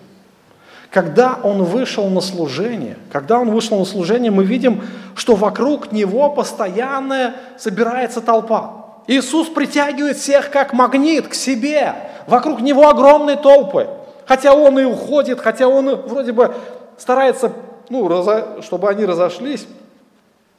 [0.91, 4.83] Когда он вышел на служение, когда он вышел на служение, мы видим,
[5.15, 8.87] что вокруг него постоянно собирается толпа.
[9.07, 11.95] Иисус притягивает всех как магнит к себе.
[12.27, 13.87] Вокруг него огромные толпы.
[14.25, 16.53] Хотя он и уходит, хотя он вроде бы
[16.97, 17.53] старается,
[17.89, 19.65] ну, чтобы они разошлись.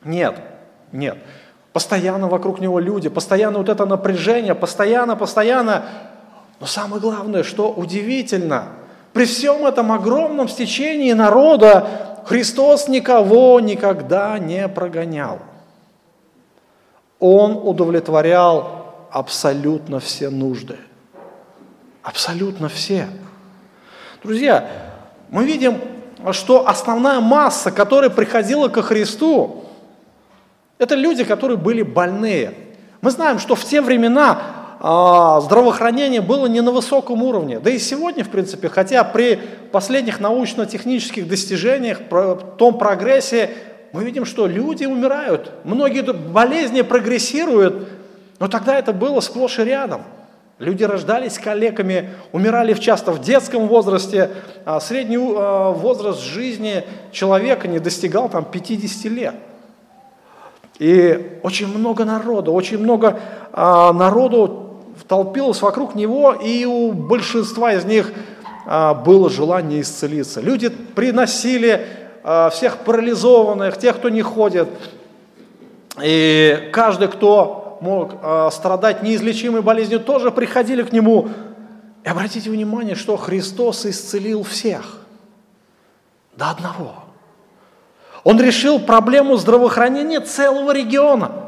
[0.03, 0.35] Нет,
[0.93, 1.19] нет.
[1.75, 5.85] Постоянно вокруг него люди, постоянно вот это напряжение, постоянно, постоянно.
[6.59, 8.69] Но самое главное, что удивительно,
[9.13, 15.41] при всем этом огромном стечении народа Христос никого никогда не прогонял.
[17.19, 20.77] Он удовлетворял абсолютно все нужды.
[22.03, 23.09] Абсолютно все.
[24.23, 24.69] Друзья,
[25.29, 25.81] мы видим,
[26.33, 29.65] что основная масса, которая приходила ко Христу,
[30.79, 32.55] это люди, которые были больные.
[33.03, 37.61] Мы знаем, что в те времена здравоохранение было не на высоком уровне.
[37.61, 39.39] Да и сегодня, в принципе, хотя при
[39.71, 42.01] последних научно-технических достижениях,
[42.59, 43.51] том прогрессе,
[43.93, 47.89] мы видим, что люди умирают, многие болезни прогрессируют,
[48.41, 50.03] но тогда это было сплошь и рядом.
[50.59, 54.31] Люди рождались калеками, умирали часто в детском возрасте,
[54.65, 59.35] а средний а, возраст жизни человека не достигал там 50 лет.
[60.79, 63.21] И очень много народу, очень много
[63.53, 64.72] а, народу
[65.09, 68.13] толпилось вокруг него, и у большинства из них
[68.67, 70.41] а, было желание исцелиться.
[70.41, 71.87] Люди приносили
[72.23, 74.69] а, всех парализованных, тех, кто не ходит.
[76.03, 81.29] И каждый, кто мог а, страдать неизлечимой болезнью, тоже приходили к нему.
[82.05, 85.01] И обратите внимание, что Христос исцелил всех
[86.37, 86.95] до одного.
[88.25, 91.42] Он решил проблему здравоохранения целого региона.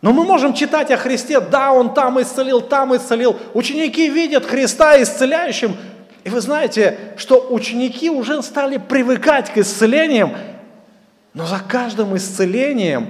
[0.00, 3.36] Но мы можем читать о Христе, да, Он там исцелил, там исцелил.
[3.54, 5.76] Ученики видят Христа исцеляющим,
[6.22, 10.36] и вы знаете, что ученики уже стали привыкать к исцелениям,
[11.34, 13.08] но за каждым исцелением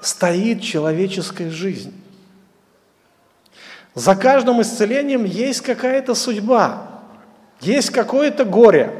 [0.00, 1.94] стоит человеческая жизнь.
[3.94, 7.02] За каждым исцелением есть какая-то судьба,
[7.60, 8.92] есть какое-то горе,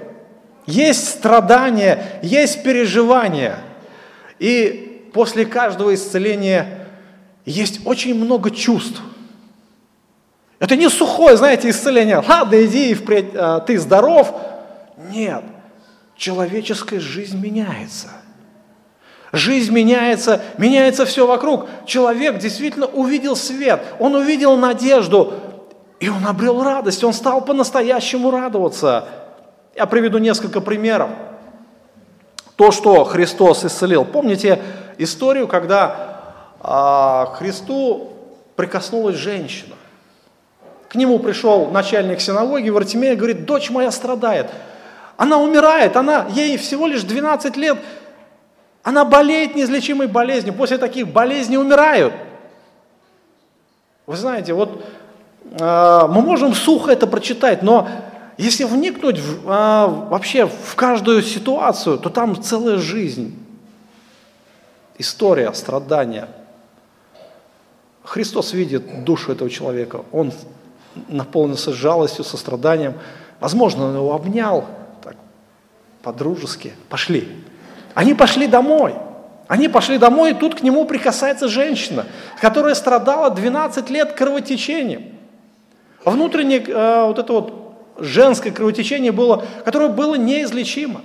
[0.66, 3.58] есть страдания, есть переживания.
[4.38, 6.81] И после каждого исцеления
[7.44, 9.00] есть очень много чувств.
[10.58, 12.22] Это не сухое, знаете, исцеление.
[12.26, 14.32] Ладно, иди, впредь, а, ты здоров.
[15.10, 15.42] Нет,
[16.16, 18.10] человеческая жизнь меняется.
[19.32, 21.66] Жизнь меняется, меняется все вокруг.
[21.86, 25.34] Человек действительно увидел свет, он увидел надежду,
[25.98, 29.08] и он обрел радость, он стал по-настоящему радоваться.
[29.74, 31.10] Я приведу несколько примеров.
[32.56, 34.04] То, что Христос исцелил.
[34.04, 34.60] Помните
[34.98, 36.11] историю, когда
[36.62, 38.12] а, Христу
[38.56, 39.74] прикоснулась женщина?
[40.88, 44.50] К нему пришел начальник синагоги Вартимея говорит, дочь моя страдает.
[45.16, 47.78] Она умирает, она, ей всего лишь 12 лет,
[48.82, 50.54] она болеет неизлечимой болезнью.
[50.54, 52.14] После таких болезней умирают.
[54.06, 54.84] Вы знаете, вот
[55.58, 57.88] э, мы можем сухо это прочитать, но
[58.36, 63.38] если вникнуть в, э, вообще в каждую ситуацию, то там целая жизнь,
[64.98, 66.28] история, страдания.
[68.12, 70.34] Христос видит душу этого человека, Он
[71.08, 72.92] наполнился жалостью, состраданием.
[73.40, 74.66] Возможно, он его обнял
[75.02, 75.16] так,
[76.02, 76.74] по-дружески.
[76.90, 77.26] Пошли.
[77.94, 78.92] Они пошли домой.
[79.48, 82.04] Они пошли домой, и тут к нему прикасается женщина,
[82.38, 85.04] которая страдала 12 лет кровотечением.
[86.04, 91.00] Внутренняя э, вот эта вот женское кровотечение было, которое было неизлечимо.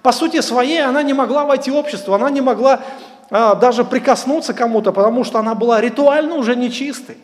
[0.00, 2.80] По сути своей она не могла войти в общество, она не могла
[3.30, 7.18] даже прикоснуться кому-то, потому что она была ритуально уже нечистой.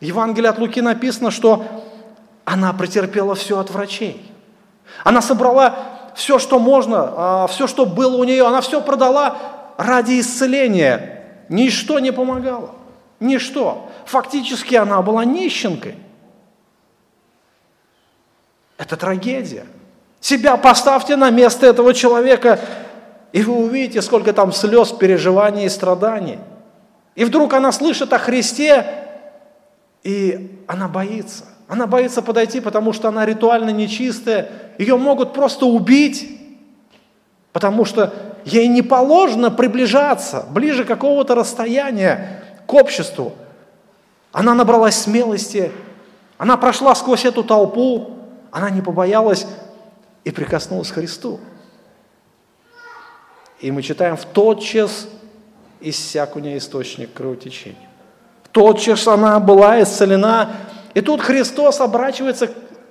[0.00, 1.64] В Евангелии от Луки написано, что
[2.44, 4.30] она претерпела все от врачей.
[5.04, 5.76] Она собрала
[6.14, 9.36] все, что можно, а, все, что было у нее, она все продала
[9.76, 11.24] ради исцеления.
[11.48, 12.74] Ничто не помогало.
[13.20, 13.88] Ничто.
[14.06, 15.96] Фактически она была нищенкой.
[18.76, 19.66] Это трагедия.
[20.20, 22.58] Себя поставьте на место этого человека,
[23.32, 26.38] и вы увидите, сколько там слез, переживаний и страданий.
[27.14, 28.86] И вдруг она слышит о Христе,
[30.02, 31.44] и она боится.
[31.68, 34.48] Она боится подойти, потому что она ритуально нечистая.
[34.78, 36.40] Ее могут просто убить,
[37.52, 38.14] потому что
[38.44, 43.34] ей не положено приближаться ближе какого-то расстояния к обществу.
[44.32, 45.72] Она набралась смелости,
[46.38, 48.10] она прошла сквозь эту толпу,
[48.50, 49.46] она не побоялась
[50.24, 51.40] и прикоснулась к Христу.
[53.60, 55.08] И мы читаем, в тот час
[55.80, 57.88] иссяк у нее источник кровотечения.
[58.44, 60.50] В тот час она была исцелена.
[60.94, 62.48] И тут Христос оборачивается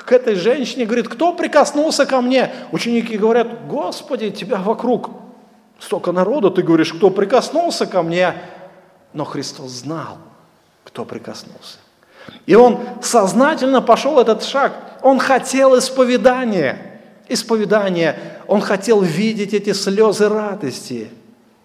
[0.07, 2.53] к этой женщине говорит, кто прикоснулся ко мне?
[2.71, 5.09] Ученики говорят, Господи, тебя вокруг
[5.79, 8.33] столько народу, ты говоришь, кто прикоснулся ко мне?
[9.11, 10.17] Но Христос знал,
[10.85, 11.79] кто прикоснулся.
[12.45, 14.73] И он сознательно пошел этот шаг.
[15.01, 16.86] Он хотел исповедания
[17.29, 18.17] исповедания,
[18.47, 21.09] он хотел видеть эти слезы радости.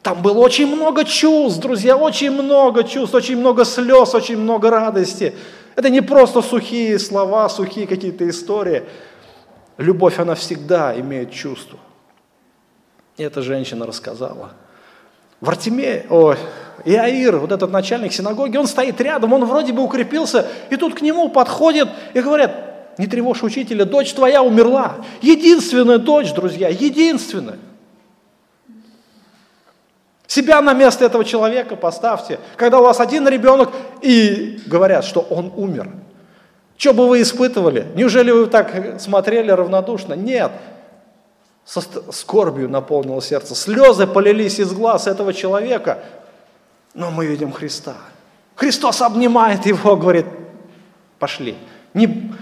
[0.02, 5.34] Там было очень много чувств, друзья, очень много чувств, очень много слез, очень много радости.
[5.76, 8.82] Это не просто сухие слова, сухие какие-то истории.
[9.78, 11.78] Любовь, она всегда имеет чувство.
[13.16, 14.52] И эта женщина рассказала.
[15.40, 16.34] В Артеме, о,
[16.84, 21.00] Иаир, вот этот начальник синагоги, он стоит рядом, он вроде бы укрепился, и тут к
[21.00, 24.96] нему подходят и говорят, не тревожь учителя, дочь твоя умерла.
[25.20, 27.58] Единственная дочь, друзья, единственная.
[30.26, 33.70] Себя на место этого человека поставьте, когда у вас один ребенок
[34.00, 35.90] и говорят, что он умер.
[36.78, 37.86] Что бы вы испытывали?
[37.94, 40.14] Неужели вы так смотрели равнодушно?
[40.14, 40.50] Нет.
[41.64, 41.80] Со
[42.12, 43.54] скорбью наполнило сердце.
[43.54, 45.98] Слезы полились из глаз этого человека.
[46.94, 47.94] Но мы видим Христа.
[48.56, 50.26] Христос обнимает его, говорит,
[51.18, 51.56] пошли.
[51.94, 52.32] Не,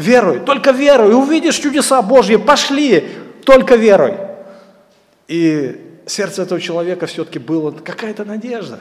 [0.00, 3.06] Веруй, только веруй, увидишь чудеса Божьи, пошли,
[3.44, 4.14] только веруй.
[5.28, 8.80] И сердце этого человека все-таки было какая-то надежда.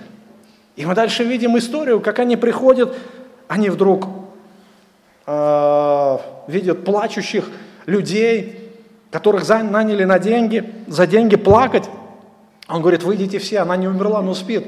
[0.77, 2.97] И мы дальше видим историю, как они приходят,
[3.49, 4.07] они вдруг
[5.25, 6.17] э,
[6.47, 7.49] видят плачущих
[7.85, 8.71] людей,
[9.11, 11.89] которых наняли на деньги, за деньги плакать.
[12.69, 14.65] Он говорит, выйдите все, она не умерла, но спит.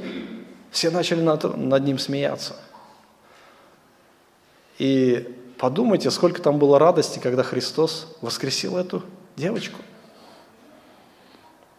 [0.70, 2.58] Все начали над, над ним смеяться.
[4.80, 9.04] И Подумайте, сколько там было радости, когда Христос воскресил эту
[9.36, 9.78] девочку.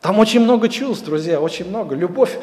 [0.01, 1.97] Там очень много чувств, друзья, очень много.
[1.97, 2.39] Любовь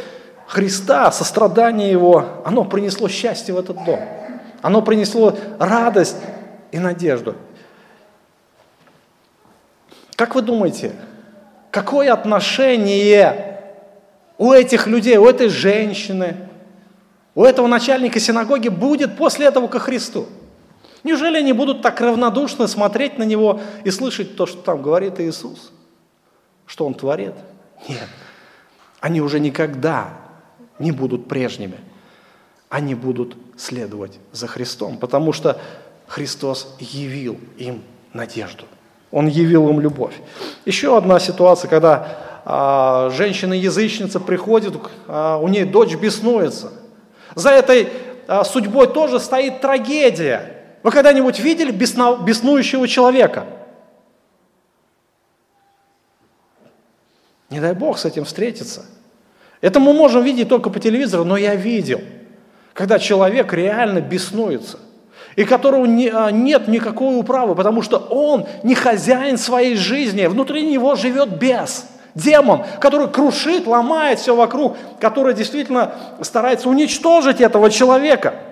[0.47, 4.01] Христа, сострадание Его, оно принесло счастье в этот дом.
[4.61, 6.17] Оно принесло радость
[6.73, 7.37] и надежду.
[10.17, 10.91] Как вы думаете,
[11.71, 13.61] какое отношение
[14.37, 16.35] у этих людей, у этой женщины,
[17.33, 20.27] у этого начальника синагоги будет после этого ко Христу?
[21.03, 25.71] Неужели они будут так равнодушно смотреть на Него и слышать то, что там говорит Иисус?
[26.65, 27.33] Что Он творит?
[27.87, 28.07] Нет.
[28.99, 30.13] Они уже никогда
[30.77, 31.79] не будут прежними.
[32.69, 35.59] Они будут следовать за Христом, потому что
[36.07, 37.81] Христос явил им
[38.13, 38.65] надежду.
[39.11, 40.13] Он явил им любовь.
[40.65, 44.75] Еще одна ситуация, когда а, женщина-язычница приходит,
[45.07, 46.71] а, у нее дочь беснуется.
[47.35, 47.89] За этой
[48.27, 50.58] а, судьбой тоже стоит трагедия.
[50.81, 53.45] Вы когда-нибудь видели бесно, беснующего человека?
[57.49, 58.85] Не дай Бог с этим встретиться.
[59.61, 61.99] Это мы можем видеть только по телевизору, но я видел,
[62.73, 64.79] когда человек реально беснуется,
[65.35, 70.65] и которого не, а, нет никакой управы, потому что он не хозяин своей жизни, внутри
[70.65, 78.35] него живет бес, демон, который крушит, ломает все вокруг, который действительно старается уничтожить этого человека–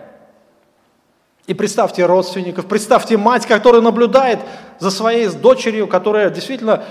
[1.47, 4.39] и представьте родственников, представьте мать, которая наблюдает
[4.79, 6.83] за своей дочерью, которая действительно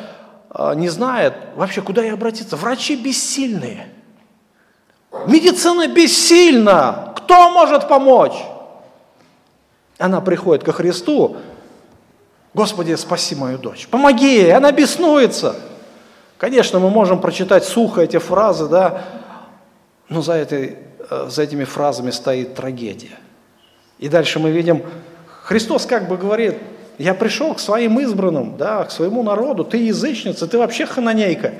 [0.50, 2.56] э, не знает вообще, куда ей обратиться.
[2.56, 3.88] Врачи бессильные.
[5.26, 7.12] Медицина бессильна.
[7.16, 8.36] Кто может помочь?
[9.98, 11.36] Она приходит ко Христу.
[12.54, 13.86] Господи, спаси мою дочь.
[13.88, 15.54] Помоги ей, она беснуется.
[16.38, 19.02] Конечно, мы можем прочитать сухо эти фразы, да,
[20.08, 20.78] но за, этой,
[21.10, 23.18] э, за этими фразами стоит трагедия.
[23.98, 24.82] И дальше мы видим,
[25.42, 26.56] Христос как бы говорит,
[26.98, 31.54] я пришел к своим избранным, да, к своему народу, ты язычница, ты вообще хананейка.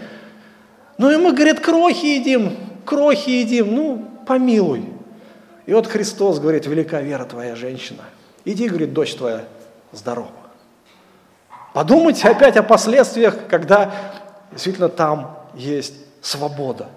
[0.98, 4.84] Ну и мы, говорит, крохи едим, крохи едим, ну помилуй.
[5.66, 8.02] И вот Христос говорит, велика вера твоя женщина.
[8.44, 9.44] Иди, говорит, дочь твоя
[9.92, 10.30] здорова.
[11.74, 13.92] Подумайте опять о последствиях, когда
[14.52, 16.88] действительно там есть свобода.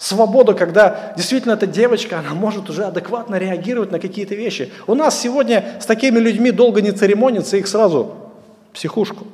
[0.00, 4.72] Свобода, когда действительно эта девочка, она может уже адекватно реагировать на какие-то вещи.
[4.86, 8.14] У нас сегодня с такими людьми долго не церемонится, их сразу
[8.72, 9.26] психушку.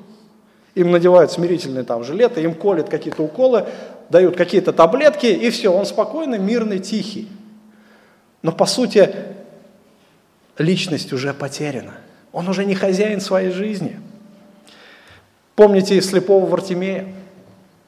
[0.75, 3.67] Им надевают смирительные там жилеты, им колят какие-то уколы,
[4.11, 7.29] дают какие-то таблетки, и все, он спокойный, мирный, тихий.
[8.43, 9.15] Но по сути
[10.59, 11.95] личность уже потеряна.
[12.33, 14.01] Он уже не хозяин своей жизни.
[15.55, 17.07] Помните слепого Вартимея,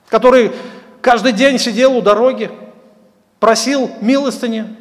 [0.08, 0.52] который
[1.00, 2.52] каждый день сидел у дороги,
[3.40, 4.76] просил милостыни.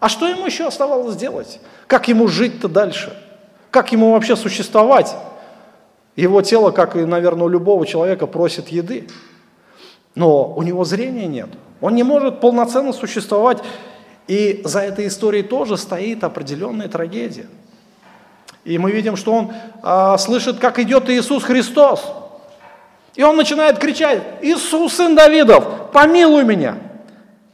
[0.00, 1.60] А что ему еще оставалось делать?
[1.86, 3.16] Как ему жить-то дальше?
[3.70, 5.14] Как ему вообще существовать?
[6.16, 9.08] Его тело, как и, наверное, у любого человека, просит еды.
[10.14, 11.48] Но у него зрения нет.
[11.80, 13.58] Он не может полноценно существовать.
[14.26, 17.46] И за этой историей тоже стоит определенная трагедия.
[18.64, 19.52] И мы видим, что он
[19.82, 22.04] а, слышит, как идет Иисус Христос.
[23.14, 26.78] И он начинает кричать, Иисус, сын Давидов, помилуй меня.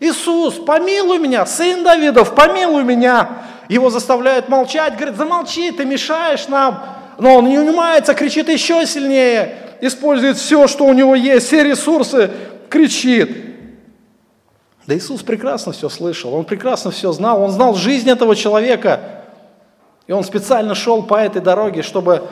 [0.01, 3.43] Иисус, помилуй меня, сын Давидов, помилуй меня.
[3.69, 6.83] Его заставляют молчать, говорит, замолчи, ты мешаешь нам.
[7.19, 12.31] Но он не унимается, кричит еще сильнее, использует все, что у него есть, все ресурсы,
[12.71, 13.31] кричит.
[14.87, 19.01] Да Иисус прекрасно все слышал, Он прекрасно все знал, Он знал жизнь этого человека.
[20.07, 22.27] И Он специально шел по этой дороге, чтобы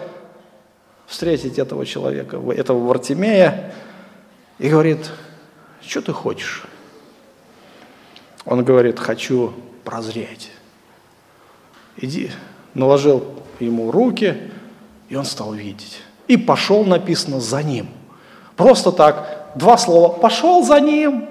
[1.07, 3.73] встретить этого человека, этого Вартимея,
[4.59, 5.11] и говорит,
[5.87, 6.64] что ты хочешь?
[8.49, 9.53] Он говорит, хочу
[9.84, 10.51] прозреть.
[11.99, 12.30] Иди,
[12.72, 13.22] наложил
[13.61, 14.38] ему руки,
[15.11, 16.01] и он стал видеть.
[16.28, 17.88] И пошел, написано, за ним.
[18.57, 21.28] Просто так, два слова, пошел за ним.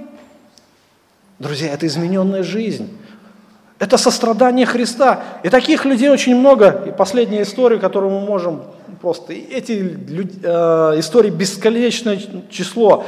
[1.40, 2.96] Друзья, это измененная жизнь.
[3.80, 5.24] Это сострадание Христа.
[5.42, 6.84] И таких людей очень много.
[6.88, 8.62] И последняя история, которую мы можем
[9.02, 9.34] просто...
[9.34, 9.98] Эти
[10.44, 13.06] э, истории бесконечное число.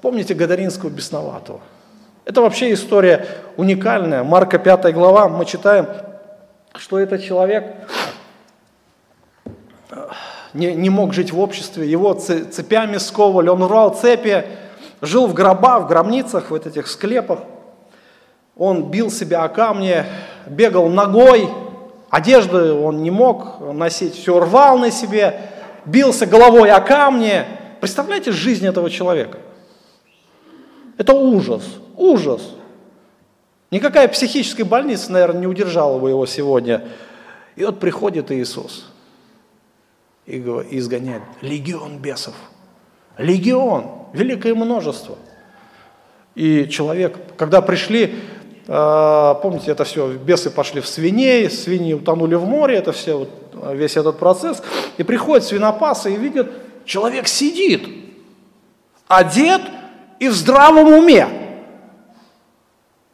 [0.00, 1.60] Помните Гадаринского бесноватого?
[2.24, 4.22] Это вообще история уникальная.
[4.22, 5.88] Марка 5 глава, мы читаем,
[6.76, 7.74] что этот человек
[9.90, 10.08] э,
[10.54, 14.44] не, не мог жить в обществе, его цепями сковывали, он рвал цепи,
[15.00, 17.40] жил в гробах, в гробницах, в этих склепах.
[18.56, 20.04] Он бил себя о камни,
[20.46, 21.50] бегал ногой,
[22.08, 25.40] одежды он не мог носить, все рвал на себе,
[25.86, 27.44] бился головой о камни.
[27.80, 29.38] Представляете жизнь этого человека?
[30.98, 31.62] Это ужас,
[31.96, 32.54] ужас.
[33.70, 36.88] Никакая психическая больница, наверное, не удержала бы его сегодня.
[37.56, 38.86] И вот приходит Иисус
[40.26, 40.38] и
[40.70, 42.34] изгоняет легион бесов.
[43.18, 45.16] Легион, великое множество.
[46.34, 48.14] И человек, когда пришли
[48.68, 53.28] а, помните, это все, бесы пошли в свиней, свиньи утонули в море, это все,
[53.72, 54.62] весь этот процесс.
[54.98, 56.50] И приходят свинопасы и видят,
[56.84, 57.88] человек сидит,
[59.08, 59.62] одет
[60.18, 61.28] и в здравом уме.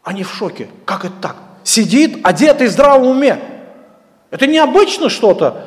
[0.03, 0.69] Они в шоке.
[0.85, 1.37] Как это так?
[1.65, 3.39] Сидит, одет и в здравом уме.
[4.31, 5.67] Это необычно что-то.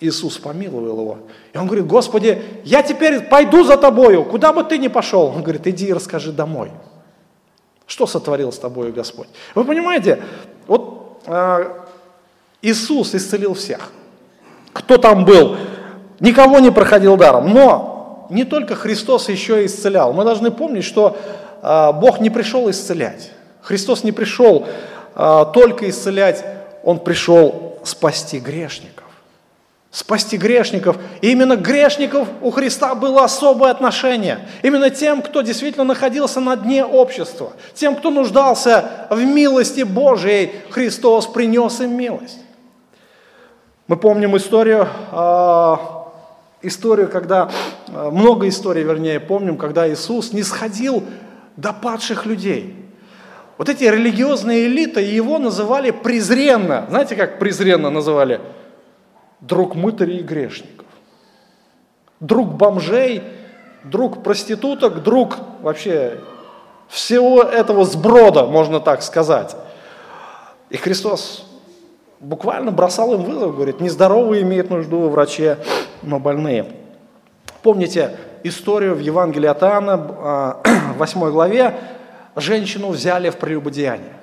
[0.00, 1.18] Иисус помиловал его.
[1.52, 5.26] И он говорит, Господи, я теперь пойду за тобою, куда бы ты ни пошел.
[5.26, 6.70] Он говорит, иди и расскажи домой.
[7.86, 9.28] Что сотворил с тобой Господь?
[9.54, 10.22] Вы понимаете,
[10.66, 11.84] вот э,
[12.62, 13.90] Иисус исцелил всех.
[14.72, 15.56] Кто там был,
[16.20, 17.52] никого не проходил даром.
[17.52, 17.93] Но
[18.30, 20.12] не только Христос еще и исцелял.
[20.12, 21.16] Мы должны помнить, что
[21.62, 23.30] э, Бог не пришел исцелять.
[23.62, 24.66] Христос не пришел
[25.14, 26.44] э, только исцелять,
[26.82, 29.04] Он пришел спасти грешников
[29.94, 30.96] спасти грешников.
[31.20, 34.40] И именно грешников у Христа было особое отношение.
[34.62, 41.28] Именно тем, кто действительно находился на дне общества, тем, кто нуждался в милости Божией, Христос
[41.28, 42.40] принес им милость.
[43.86, 45.76] Мы помним историю, э,
[46.66, 47.50] историю, когда,
[47.88, 51.04] э, много историй, вернее, помним, когда Иисус не сходил
[51.56, 52.74] до падших людей.
[53.58, 56.86] Вот эти религиозные элиты его называли презренно.
[56.88, 58.40] Знаете, как презренно называли?
[59.46, 60.86] друг мытарей и грешников,
[62.20, 63.22] друг бомжей,
[63.84, 66.20] друг проституток, друг вообще
[66.88, 69.54] всего этого сброда, можно так сказать.
[70.70, 71.43] И Христос
[72.24, 75.58] буквально бросал им вызов, говорит, нездоровые имеют нужду во враче,
[76.02, 76.66] но больные.
[77.62, 80.56] Помните историю в Евангелии от Иоанна,
[80.96, 81.74] 8 главе,
[82.34, 84.14] женщину взяли в прелюбодеяние.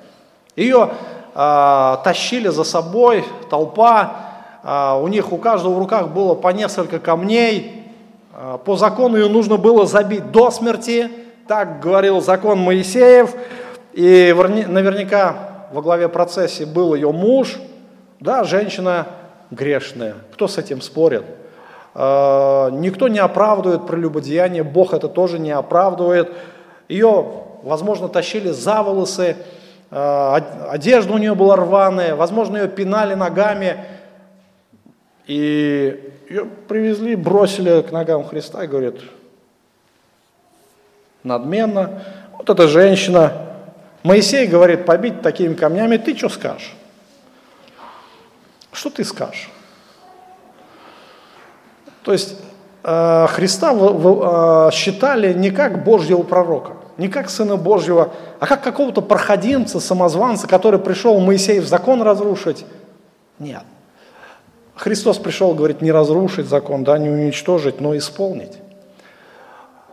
[0.56, 0.90] Ее
[1.34, 4.12] э, тащили за собой толпа,
[4.62, 7.78] э, у них у каждого в руках было по несколько камней,
[8.64, 11.10] по закону ее нужно было забить до смерти,
[11.46, 13.34] так говорил закон Моисеев,
[13.92, 14.34] и
[14.68, 15.36] наверняка
[15.70, 17.58] во главе процессе был ее муж,
[18.22, 19.08] да, женщина
[19.50, 20.14] грешная.
[20.32, 21.24] Кто с этим спорит?
[21.94, 26.30] Э, никто не оправдывает прелюбодеяние, Бог это тоже не оправдывает.
[26.88, 27.26] Ее,
[27.64, 29.36] возможно, тащили за волосы,
[29.90, 33.84] э, одежда у нее была рваная, возможно, ее пинали ногами.
[35.26, 39.00] И ее привезли, бросили к ногам Христа и говорит,
[41.24, 42.02] надменно,
[42.38, 43.32] вот эта женщина,
[44.04, 46.74] Моисей говорит, побить такими камнями, ты что скажешь?
[48.72, 49.50] Что ты скажешь?
[52.02, 52.36] То есть
[52.82, 59.02] э, Христа э, считали не как Божьего пророка, не как Сына Божьего, а как какого-то
[59.02, 62.64] проходимца, самозванца, который пришел Моисеев закон разрушить.
[63.38, 63.62] Нет.
[64.74, 68.58] Христос пришел, говорит, не разрушить закон, да, не уничтожить, но исполнить.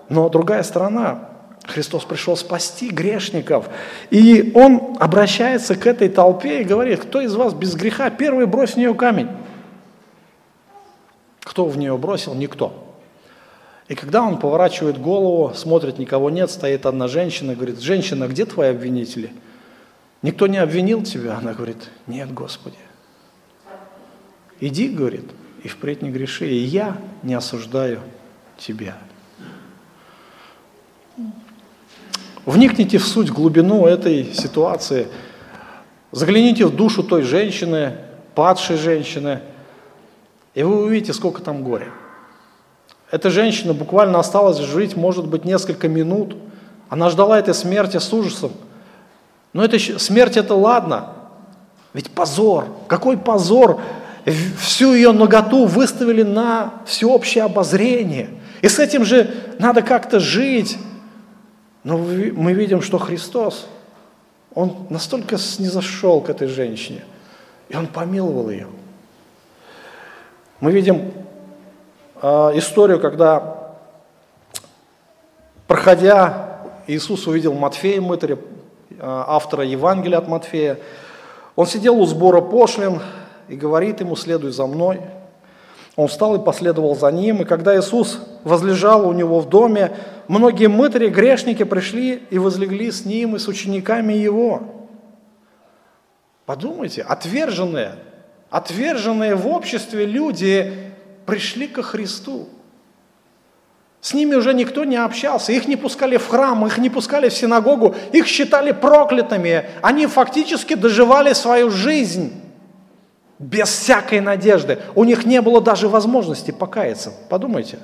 [0.07, 1.28] Но другая сторона,
[1.69, 3.69] Христос пришел спасти грешников.
[4.09, 8.71] И Он обращается к этой толпе и говорит, кто из вас без греха, первый брось
[8.71, 9.29] в нее камень.
[11.41, 12.33] Кто в нее бросил?
[12.35, 12.85] Никто.
[13.87, 18.69] И когда он поворачивает голову, смотрит, никого нет, стоит одна женщина, говорит, женщина, где твои
[18.69, 19.31] обвинители?
[20.21, 21.37] Никто не обвинил тебя?
[21.37, 22.77] Она говорит, нет, Господи.
[24.59, 25.25] Иди, говорит,
[25.63, 28.01] и впредь не греши, и я не осуждаю
[28.57, 28.95] тебя.
[32.49, 35.07] Вникните в суть, в глубину этой ситуации.
[36.11, 37.93] Загляните в душу той женщины,
[38.35, 39.41] падшей женщины–
[40.59, 41.87] и вы увидите, сколько там горя.
[43.11, 46.35] Эта женщина буквально осталась жить, может быть, несколько минут.
[46.89, 48.51] Она ждала этой смерти с ужасом.
[49.53, 51.13] Но это, смерть это ладно.
[51.93, 52.65] Ведь позор.
[52.87, 53.79] Какой позор.
[54.59, 58.29] Всю ее ноготу выставили на всеобщее обозрение.
[58.61, 60.77] И с этим же надо как-то жить.
[61.83, 63.67] Но мы видим, что Христос,
[64.53, 67.03] Он настолько снизошел к этой женщине,
[67.69, 68.67] и Он помиловал ее.
[70.59, 71.13] Мы видим
[72.21, 73.75] э, историю, когда,
[75.67, 78.39] проходя, Иисус увидел Матфея мытаря, э,
[78.99, 80.79] автора Евангелия от Матфея.
[81.55, 83.01] Он сидел у сбора пошлин
[83.47, 84.99] и говорит ему, следуй за мной.
[85.99, 89.91] Он встал и последовал за ним, и когда Иисус возлежал у него в доме,
[90.29, 94.61] многие мытари, грешники пришли и возлегли с ним и с учениками его.
[96.45, 97.95] Подумайте, отверженные,
[98.49, 100.71] отверженные в обществе люди
[101.25, 102.47] пришли ко Христу.
[103.99, 107.33] С ними уже никто не общался, их не пускали в храм, их не пускали в
[107.33, 109.65] синагогу, их считали проклятыми.
[109.81, 112.31] Они фактически доживали свою жизнь
[113.39, 114.79] без всякой надежды.
[114.95, 117.13] У них не было даже возможности покаяться.
[117.29, 117.79] Подумайте.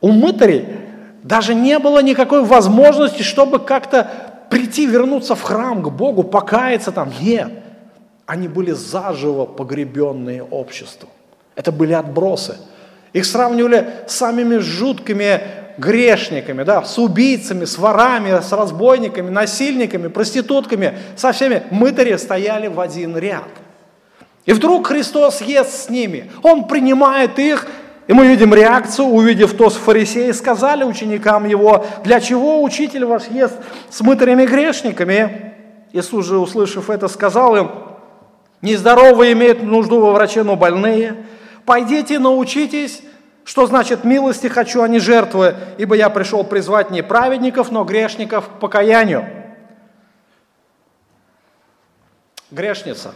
[0.00, 0.66] У мытарей
[1.22, 4.10] даже не было никакой возможности, чтобы как-то
[4.50, 7.10] прийти, вернуться в храм к Богу, покаяться там.
[7.20, 7.50] Нет.
[8.26, 11.08] Они были заживо погребенные обществом.
[11.56, 12.56] Это были отбросы.
[13.14, 15.40] Их сравнивали с самыми жуткими
[15.78, 21.62] грешниками, да, с убийцами, с ворами, с разбойниками, насильниками, проститутками, со всеми.
[21.70, 23.44] Мытари стояли в один ряд.
[24.46, 26.30] И вдруг Христос ест с ними.
[26.42, 27.66] Он принимает их,
[28.06, 33.28] и мы видим реакцию, увидев то, с фарисеи сказали ученикам его, для чего учитель ваш
[33.28, 33.56] ест
[33.90, 35.54] с мытарями грешниками?
[35.92, 37.70] Иисус же, услышав это, сказал им,
[38.64, 41.26] Нездоровые имеют нужду во враче, но больные.
[41.66, 43.02] Пойдите, научитесь,
[43.44, 48.48] что значит милости хочу, а не жертвы, ибо я пришел призвать не праведников, но грешников
[48.48, 49.28] к покаянию.
[52.50, 53.12] Грешница.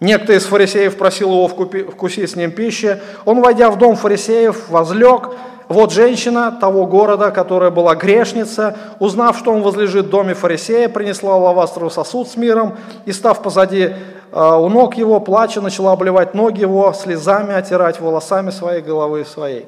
[0.00, 2.98] Некто из фарисеев просил его вкусить с ним пищи.
[3.26, 5.30] Он, войдя в дом фарисеев, возлег.
[5.68, 11.36] Вот женщина того города, которая была грешница, узнав, что он возлежит в доме фарисея, принесла
[11.36, 13.94] лавастровый сосуд с миром и, став позади
[14.32, 19.66] а, у ног его, плача, начала обливать ноги его, слезами отирать волосами своей головы своей.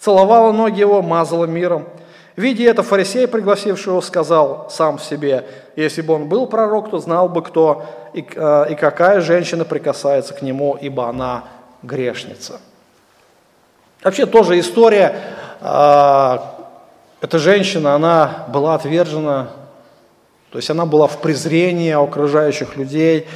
[0.00, 1.84] Целовала ноги его, мазала миром.
[2.34, 5.44] Видя это, фарисей, пригласивший его, сказал сам в себе,
[5.76, 10.34] если бы он был пророк, то знал бы, кто и, а, и какая женщина прикасается
[10.34, 11.44] к нему, ибо она
[11.82, 12.60] грешница.
[14.02, 15.14] Вообще тоже история,
[15.60, 16.38] э,
[17.20, 19.48] эта женщина, она была отвержена,
[20.50, 23.26] то есть она была в презрении окружающих людей,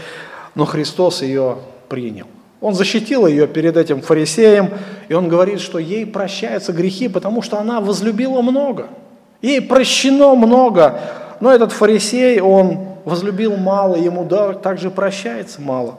[0.55, 1.59] но Христос ее
[1.89, 2.26] принял.
[2.61, 4.70] Он защитил ее перед этим фарисеем,
[5.09, 8.89] и он говорит, что ей прощаются грехи, потому что она возлюбила много.
[9.43, 10.99] Ей прощено много.
[11.41, 14.26] Но этот фарисей, он возлюбил мало, ему
[14.62, 15.99] также прощается мало.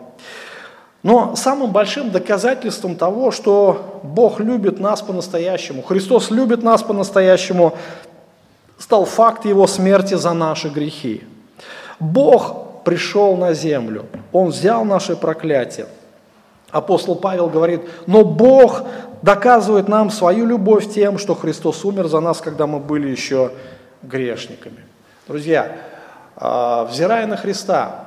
[1.04, 7.78] Но самым большим доказательством того, что Бог любит нас по-настоящему, Христос любит нас по-настоящему,
[8.78, 11.24] стал факт Его смерти за наши грехи.
[12.00, 15.88] Бог пришел на землю, Он взял наше проклятие.
[16.72, 18.84] Апостол Павел говорит, но Бог
[19.22, 23.52] доказывает нам свою любовь тем, что Христос умер за нас, когда мы были еще
[24.04, 24.84] грешниками.
[25.28, 25.76] Друзья,
[26.38, 28.06] а, взирая на Христа,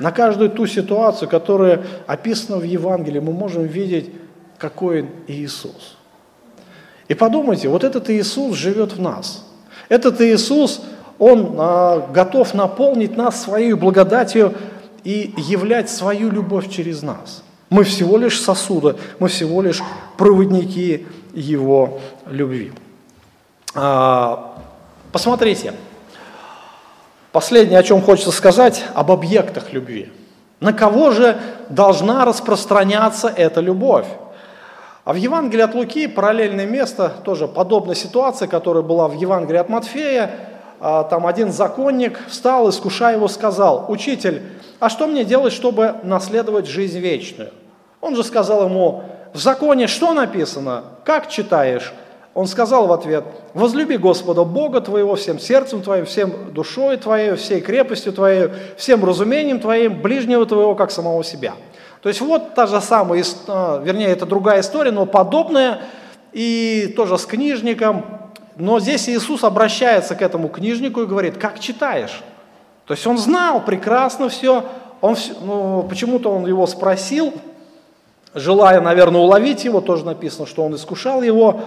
[0.00, 4.10] на каждую ту ситуацию, которая описана в Евангелии, мы можем видеть,
[4.58, 5.96] какой Иисус.
[7.06, 9.46] И подумайте, вот этот Иисус живет в нас.
[9.88, 10.82] Этот Иисус,
[11.20, 14.52] Он а, готов наполнить нас своей благодатью
[15.04, 17.44] и являть свою любовь через нас.
[17.68, 19.80] Мы всего лишь сосуды, мы всего лишь
[20.16, 22.72] проводники Его любви.
[23.72, 24.58] А,
[25.12, 25.74] посмотрите,
[27.32, 30.10] Последнее, о чем хочется сказать, об объектах любви.
[30.58, 34.06] На кого же должна распространяться эта любовь?
[35.04, 39.68] А в Евангелии от Луки параллельное место, тоже подобная ситуация, которая была в Евангелии от
[39.68, 40.30] Матфея.
[40.80, 44.42] А, там один законник встал, искушая его, сказал, «Учитель,
[44.78, 47.50] а что мне делать, чтобы наследовать жизнь вечную?»
[48.00, 50.84] Он же сказал ему, «В законе что написано?
[51.04, 51.92] Как читаешь?»
[52.32, 53.24] Он сказал в ответ,
[53.54, 59.58] возлюби Господа Бога твоего всем сердцем твоим, всем душой твоей, всей крепостью твоей, всем разумением
[59.58, 61.54] твоим, ближнего твоего, как самого себя.
[62.02, 65.80] То есть вот та же самая, а, вернее, это другая история, но подобная,
[66.32, 68.04] и тоже с книжником.
[68.56, 72.22] Но здесь Иисус обращается к этому книжнику и говорит, как читаешь?
[72.86, 74.64] То есть он знал прекрасно все,
[75.00, 77.32] он, ну, почему-то он его спросил,
[78.34, 81.60] желая, наверное, уловить его, тоже написано, что он искушал его,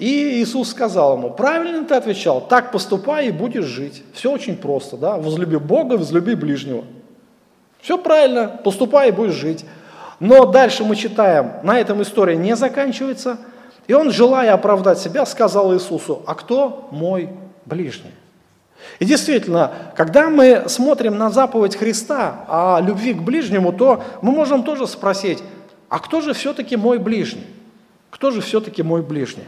[0.00, 4.02] и Иисус сказал ему, правильно ты отвечал, так поступай и будешь жить.
[4.14, 6.84] Все очень просто, да, возлюби Бога, возлюби ближнего.
[7.82, 9.66] Все правильно, поступай и будешь жить.
[10.18, 13.36] Но дальше мы читаем, на этом история не заканчивается.
[13.88, 17.28] И он, желая оправдать себя, сказал Иисусу, а кто мой
[17.66, 18.14] ближний?
[19.00, 24.62] И действительно, когда мы смотрим на заповедь Христа о любви к ближнему, то мы можем
[24.62, 25.42] тоже спросить,
[25.90, 27.44] а кто же все-таки мой ближний?
[28.08, 29.44] Кто же все-таки мой ближний?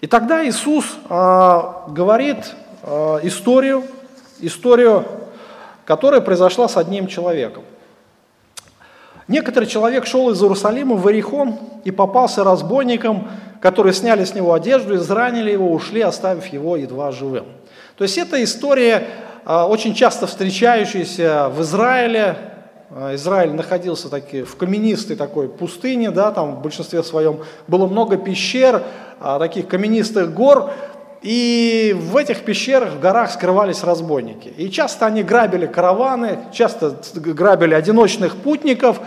[0.00, 3.84] И тогда Иисус а, говорит а, историю,
[4.40, 5.04] историю,
[5.84, 7.64] которая произошла с одним человеком.
[9.26, 13.28] Некоторый человек шел из Иерусалима в Иерихон и попался разбойникам,
[13.60, 17.46] которые сняли с него одежду, изранили его, ушли, оставив его едва живым.
[17.96, 19.06] То есть это история,
[19.46, 22.36] а, очень часто встречающаяся в Израиле,
[23.14, 28.84] Израиль находился таки в каменистой такой пустыне, да, там в большинстве своем было много пещер,
[29.20, 30.70] а, таких каменистых гор,
[31.20, 34.48] и в этих пещерах, в горах скрывались разбойники.
[34.48, 39.00] И часто они грабили караваны, часто грабили одиночных путников.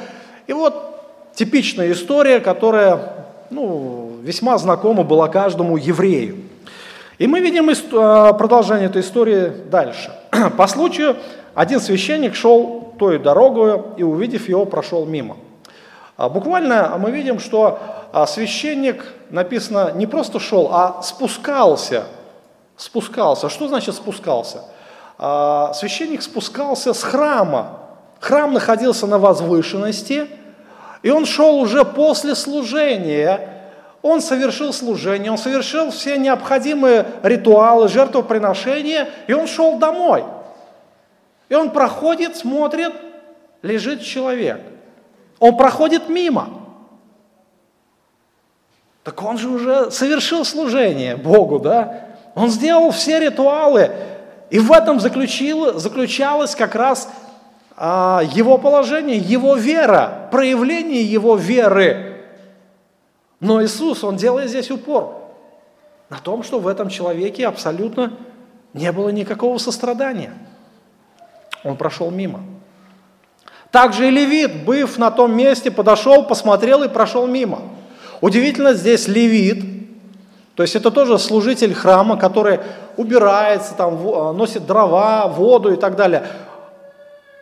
[0.48, 6.38] И вот типичная история, которая ну, весьма знакома была каждому еврею.
[7.20, 10.12] И мы видим а, продолжение этой истории дальше.
[10.58, 11.16] По случаю
[11.54, 15.38] один священник шел той дорогою и, увидев его, прошел мимо.
[16.18, 17.80] А буквально мы видим, что
[18.12, 22.06] а священник, написано, не просто шел, а спускался.
[22.76, 23.50] Спускался.
[23.50, 24.64] Что значит спускался?
[25.18, 27.80] А священник спускался с храма.
[28.20, 30.28] Храм находился на возвышенности,
[31.04, 33.54] и он шел уже после служения.
[34.02, 40.24] Он совершил служение, он совершил все необходимые ритуалы, жертвоприношения, и он шел домой.
[41.50, 42.94] И он проходит, смотрит,
[43.62, 44.62] лежит человек.
[45.40, 46.50] Он проходит мимо.
[49.04, 52.08] Так он же уже совершил служение Богу, да?
[52.36, 53.92] Он сделал все ритуалы,
[54.50, 57.10] и в этом заключил, заключалось как раз
[57.76, 62.26] а, его положение, его вера, проявление его веры.
[63.40, 65.16] Но Иисус, Он делает здесь упор
[66.10, 68.14] на том, что в этом человеке абсолютно
[68.74, 70.34] не было никакого сострадания.
[71.68, 72.42] Он прошел мимо.
[73.72, 77.62] Также и левит, быв на том месте, подошел, посмотрел и прошел мимо–
[78.22, 79.64] Удивительно здесь левит,
[80.56, 82.60] то есть это тоже служитель храма, который
[82.96, 86.26] убирается, там, а, носит дрова, воду и так далее.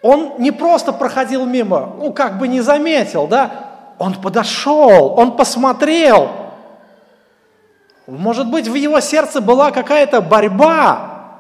[0.02, 3.52] Он не просто проходил мимо, ну как бы не заметил, да?
[3.98, 6.30] Он подошел, он посмотрел.
[8.06, 11.38] Может быть, в его сердце была какая-то борьба,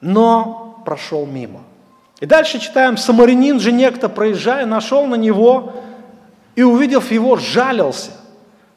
[0.00, 1.60] но прошел мимо.
[2.20, 5.72] И дальше читаем, самарянин же некто, проезжая, нашел на него
[6.56, 8.10] и, увидев его, жалился.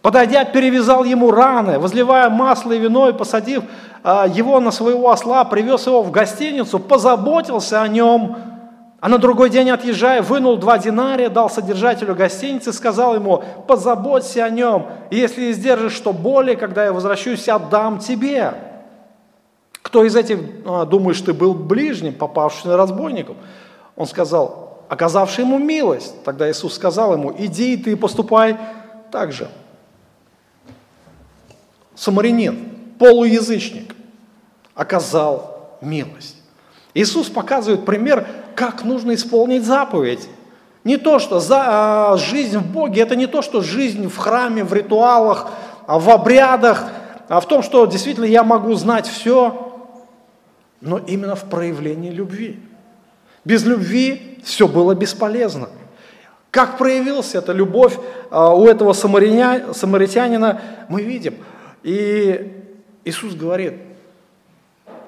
[0.03, 3.63] Подойдя, перевязал ему раны, возливая масло и вино и посадив
[4.03, 8.37] а, его на своего осла, привез его в гостиницу, позаботился о нем,
[8.99, 14.49] а на другой день отъезжая, вынул два динария, дал содержателю гостиницы, сказал ему, позаботься о
[14.49, 18.53] нем, и если издержишь что более, когда я возвращусь, отдам тебе.
[19.91, 23.35] Кто из этих, а, думаешь, ты был ближним, попавшим разбойником?
[23.97, 26.23] Он сказал, оказавший ему милость.
[26.23, 28.57] Тогда Иисус сказал ему, иди и ты поступай
[29.11, 29.49] так же.
[31.93, 33.93] Самарянин, полуязычник,
[34.75, 36.37] оказал милость.
[36.93, 38.25] Иисус показывает пример,
[38.55, 40.25] как нужно исполнить заповедь.
[40.85, 41.63] Не то, что за,
[42.13, 45.49] а, жизнь в Боге, это не то, что жизнь в храме, в ритуалах,
[45.85, 46.85] а в обрядах,
[47.27, 49.67] а в том, что действительно я могу знать все,
[50.81, 52.59] но именно в проявлении любви.
[53.45, 55.69] Без любви все было бесполезно.
[56.49, 57.97] Как проявилась эта любовь
[58.29, 61.35] а, у этого самаритянина, мы видим.
[61.81, 62.51] И
[63.05, 63.75] Иисус говорит,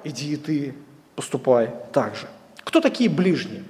[0.03, 0.75] иди и ты
[1.15, 2.27] поступай так же.
[2.63, 3.63] Кто такие ближние?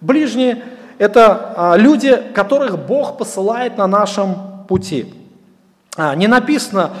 [0.00, 0.62] Ближние–
[0.98, 5.12] это а, люди, которых Бог посылает на нашем пути.
[5.96, 6.92] А, не написано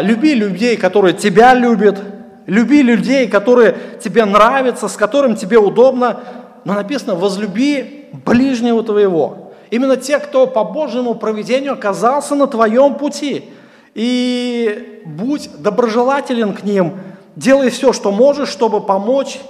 [0.00, 2.02] «люби людей, которые тебя любят»,
[2.48, 6.20] Люби людей, которые тебе нравятся, с которым тебе удобно,
[6.64, 9.52] но написано «возлюби ближнего твоего».
[9.70, 13.50] Именно те, кто по Божьему проведению оказался на твоем пути.
[13.94, 16.94] И будь доброжелателен к ним,
[17.36, 19.40] делай все, что можешь, чтобы помочь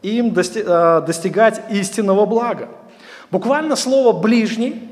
[0.00, 2.68] им э, достигать истинного блага.
[3.30, 4.88] Буквально слово «ближний»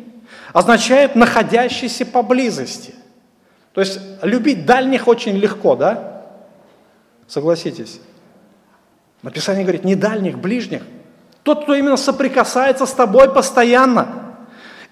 [0.52, 2.94] означает «находящийся поблизости».
[3.72, 6.15] То есть любить дальних очень легко, да?
[7.26, 8.00] Согласитесь.
[9.22, 10.82] Написание говорит, не дальних, ближних.
[11.42, 14.08] Тот, кто именно соприкасается с тобой постоянно.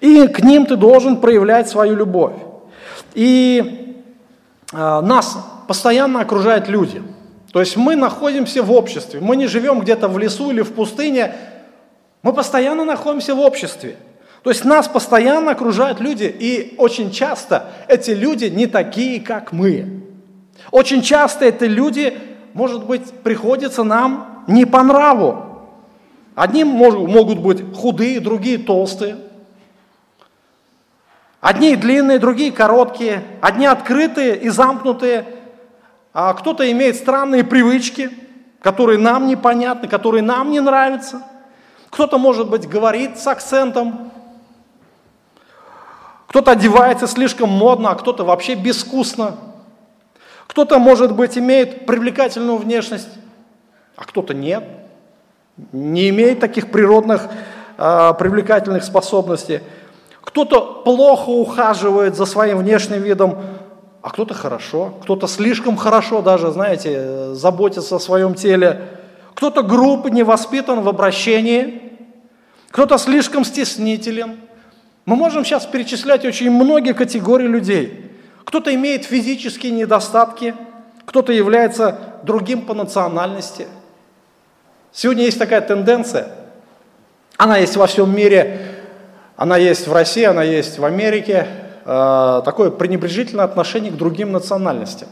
[0.01, 2.35] И к ним ты должен проявлять свою любовь.
[3.13, 4.03] И
[4.71, 7.01] э, нас постоянно окружают люди.
[7.51, 9.21] То есть мы находимся в обществе.
[9.21, 11.33] Мы не живем где-то в лесу или в пустыне.
[12.21, 13.95] Мы постоянно находимся в обществе.
[14.43, 16.25] То есть нас постоянно окружают люди.
[16.25, 20.03] И очень часто эти люди не такие, как мы.
[20.71, 22.17] Очень часто это люди,
[22.53, 25.45] может быть, приходится нам не по нраву.
[26.35, 29.17] Одни могут быть худые, другие толстые.
[31.39, 33.23] Одни длинные, другие короткие.
[33.41, 35.25] Одни открытые и замкнутые.
[36.13, 38.09] А кто-то имеет странные привычки,
[38.61, 41.21] которые нам непонятны, которые нам не нравятся.
[41.89, 44.11] Кто-то, может быть, говорит с акцентом.
[46.27, 49.35] Кто-то одевается слишком модно, а кто-то вообще безвкусно.
[50.47, 53.09] Кто-то, может быть, имеет привлекательную внешность,
[53.95, 54.63] а кто-то нет.
[55.71, 57.27] Не имеет таких природных
[57.77, 59.61] э, привлекательных способностей.
[60.21, 63.37] Кто-то плохо ухаживает за своим внешним видом,
[64.01, 68.81] а кто-то хорошо, кто-то слишком хорошо даже, знаете, заботится о своем теле.
[69.33, 71.93] Кто-то груб, не воспитан в обращении,
[72.69, 74.37] кто-то слишком стеснителен.
[75.05, 78.01] Мы можем сейчас перечислять очень многие категории людей–
[78.45, 80.55] кто-то имеет физические недостатки,
[81.05, 83.67] кто-то является другим по национальности.
[84.91, 86.29] Сегодня есть такая тенденция,
[87.37, 88.75] она есть во всем мире,
[89.35, 91.47] она есть в России, она есть в Америке,
[91.83, 95.09] э, такое пренебрежительное отношение к другим национальностям.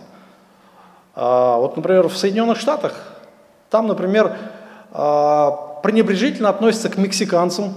[1.16, 2.94] Э, вот, например, в Соединенных Штатах,
[3.70, 4.38] там, например,
[4.94, 5.50] э,
[5.84, 7.76] пренебрежительно относятся к мексиканцам,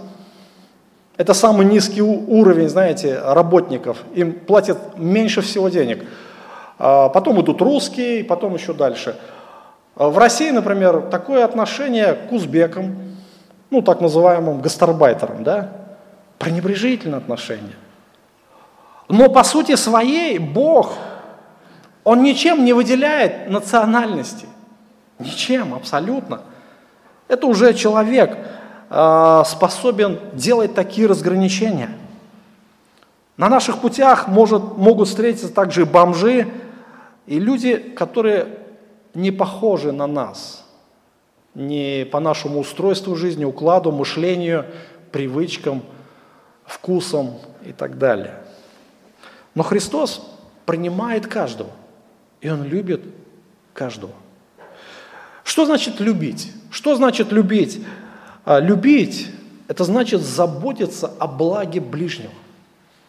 [1.16, 4.04] это самый низкий уровень, знаете, работников.
[4.14, 6.04] Им платят меньше всего денег.
[6.78, 9.16] А потом идут русские, потом еще дальше.
[9.94, 12.96] А в России, например, такое отношение к узбекам,
[13.70, 15.72] ну, так называемым гастарбайтерам, да,
[16.38, 17.76] пренебрежительное отношение.
[19.08, 20.94] Но по сути своей Бог,
[22.04, 24.46] Он ничем не выделяет национальности.
[25.18, 26.42] Ничем, абсолютно.
[27.26, 28.36] Это уже человек.
[28.88, 31.90] А, способен делать такие разграничения.
[33.36, 36.48] На наших путях может, могут встретиться также бомжи
[37.26, 38.46] и люди, которые
[39.14, 40.64] не похожи на нас,
[41.54, 44.66] не по нашему устройству жизни, укладу, мышлению,
[45.10, 45.82] привычкам,
[46.64, 47.34] вкусам
[47.64, 48.34] и так далее.
[49.54, 50.24] Но Христос
[50.64, 51.70] принимает каждого,
[52.40, 53.02] и Он любит
[53.72, 54.12] каждого.
[55.42, 56.52] Что значит любить?
[56.70, 57.82] Что значит любить?
[58.46, 59.28] А любить–
[59.68, 62.32] это значит заботиться о благе ближнего,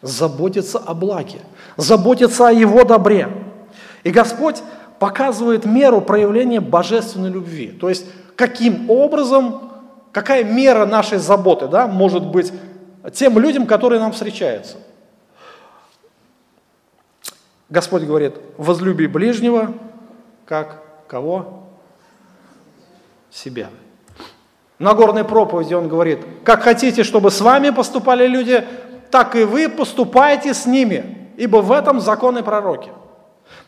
[0.02, 1.38] заботиться о благе,
[1.76, 3.28] заботиться о его добре.
[4.02, 4.56] И Господь
[4.98, 7.68] показывает меру проявления божественной любви.
[7.68, 9.70] То есть, каким образом,
[10.10, 12.52] какая мера нашей заботы да, может быть
[13.14, 14.76] тем людям, которые нам встречаются.
[17.68, 19.72] Господь говорит, возлюби ближнего,
[20.46, 21.62] как кого?
[23.30, 23.68] Себя.
[24.78, 28.64] На горной проповеди он говорит, как хотите, чтобы с вами поступали люди,
[29.10, 32.90] так и вы поступайте с ними, ибо в этом законы пророки.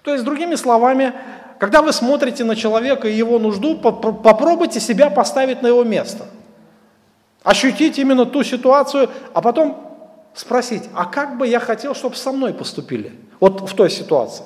[0.02, 1.12] То есть, другими словами,
[1.58, 6.26] когда вы смотрите на человека и его нужду, попробуйте себя поставить на его место.
[7.42, 9.78] Ощутить именно ту ситуацию, а потом
[10.34, 13.12] спросить, а как бы я хотел, чтобы со мной поступили?
[13.40, 14.44] Вот в той ситуации.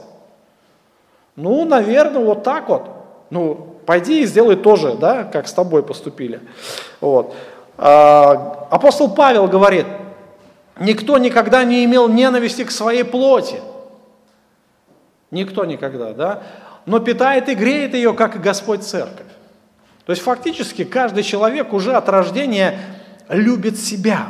[1.37, 2.89] Ну, наверное, вот так вот.
[3.31, 6.41] Ну, пойди и сделай тоже, да, как с тобой поступили.
[7.01, 7.35] Вот.
[7.77, 9.87] А, апостол Павел говорит,
[10.79, 13.61] никто никогда не имел ненависти к своей плоти.
[15.31, 16.43] Никто никогда, да
[16.87, 19.27] но питает и греет ее, как Господь Церковь.
[20.05, 22.79] То есть фактически каждый человек уже от рождения
[23.29, 24.27] любит себя.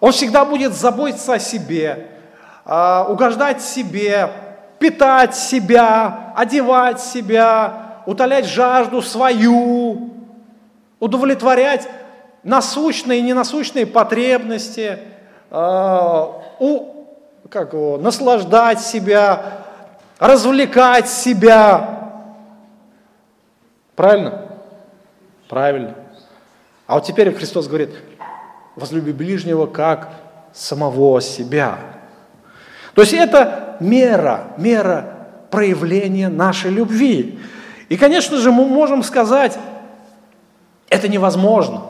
[0.00, 2.08] Он всегда будет заботиться о себе,
[2.64, 4.30] а, угождать себе,
[4.78, 10.08] питать себя, одевать себя, утолять жажду свою,
[10.98, 11.86] удовлетворять
[12.42, 14.98] насущные и ненасущные потребности,
[15.50, 16.42] а,
[17.50, 19.58] как его, наслаждать себя,
[20.18, 22.14] развлекать себя.
[23.94, 24.52] Правильно?
[25.46, 25.94] Правильно.
[26.86, 27.90] А вот теперь Христос говорит,
[28.74, 30.08] возлюби ближнего как
[30.54, 31.76] самого себя.
[32.94, 37.38] То есть это мера, мера проявления нашей любви.
[37.88, 39.58] И, конечно же, мы можем сказать,
[40.88, 41.82] это невозможно.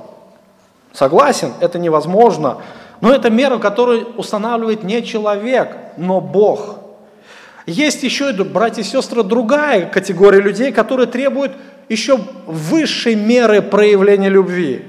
[0.93, 2.59] Согласен, это невозможно.
[3.01, 6.77] Но это мера, которую устанавливает не человек, но Бог–
[7.69, 11.53] есть еще, братья и сестры, другая категория людей, которые требуют
[11.91, 14.87] еще высшей меры проявления любви.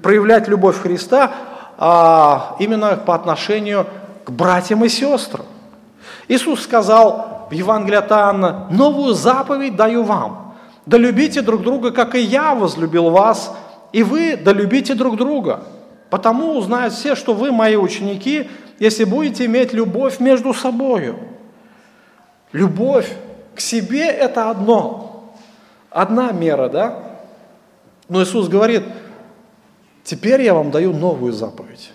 [0.00, 1.32] Проявлять любовь Христа
[1.76, 3.88] а, именно по отношению
[4.24, 5.44] к братьям и сестрам.
[6.28, 10.54] Иисус сказал в Евангелии от «Новую заповедь даю вам,
[10.86, 13.54] да любите друг друга, как и я возлюбил вас,
[13.92, 15.64] и вы да любите друг друга.
[16.08, 18.48] Потому узнают все, что вы мои ученики,
[18.78, 21.18] если будете иметь любовь между собою».
[22.52, 23.08] Любовь
[23.54, 25.34] к себе– это одно,
[25.90, 26.98] одна мера, да?
[28.08, 28.82] Но Иисус говорит,
[30.02, 31.92] теперь я вам даю новую заповедь.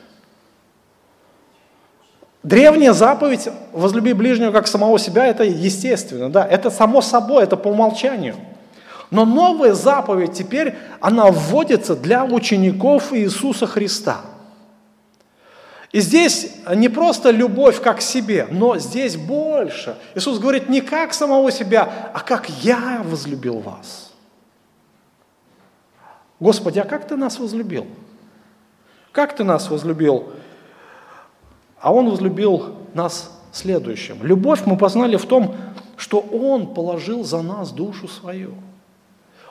[2.45, 7.69] Древняя заповедь «возлюби ближнего как самого себя»– это естественно, да, это само собой, это по
[7.69, 8.35] умолчанию.
[9.09, 14.21] Но новая заповедь теперь, она вводится для учеников Иисуса Христа–
[15.95, 19.95] и здесь не просто любовь как к себе, но здесь больше.
[20.13, 24.11] Иисус говорит не как самого себя, а как я возлюбил вас.
[26.37, 27.87] Господи, а как ты нас возлюбил?
[29.13, 30.33] Как ты нас возлюбил?
[31.86, 34.17] А Он возлюбил нас следующим.
[34.23, 35.53] Любовь мы познали в том,
[35.97, 38.55] что Он положил за нас душу свою–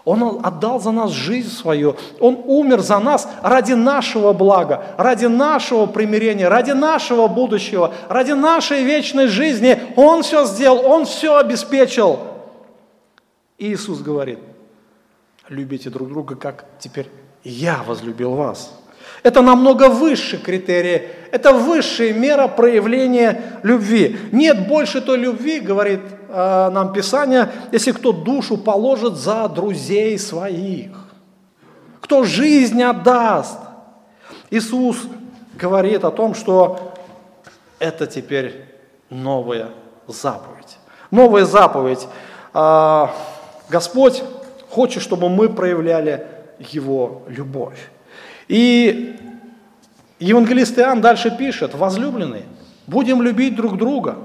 [0.05, 1.97] он отдал за нас жизнь свою.
[2.21, 8.83] Он умер за нас ради нашего блага, ради нашего примирения, ради нашего будущего, ради нашей
[8.83, 9.81] вечной жизни.
[9.97, 12.19] Он все сделал, Он все обеспечил.
[13.57, 14.41] И Иисус говорит,
[15.49, 17.09] любите друг друга, как теперь
[17.43, 18.79] я возлюбил вас.
[19.25, 24.19] Это намного выше критерии, это высшая мера проявления любви.
[24.33, 30.91] Нет больше той любви, говорит э, нам Писание, если кто душу положит за друзей своих,
[32.03, 33.59] кто жизнь отдаст.
[34.51, 34.99] Иисус
[35.55, 36.93] говорит о том, что
[37.79, 38.67] это теперь
[39.09, 39.71] новая
[40.07, 40.77] заповедь.
[41.11, 42.07] Новая заповедь.
[42.53, 43.07] Э,
[43.71, 44.23] Господь
[44.69, 46.27] хочет, чтобы мы проявляли
[46.59, 47.91] Его любовь.
[48.49, 49.17] И
[50.19, 52.45] евангелист Иоанн дальше пишет, возлюбленные,
[52.87, 54.17] будем любить друг друга,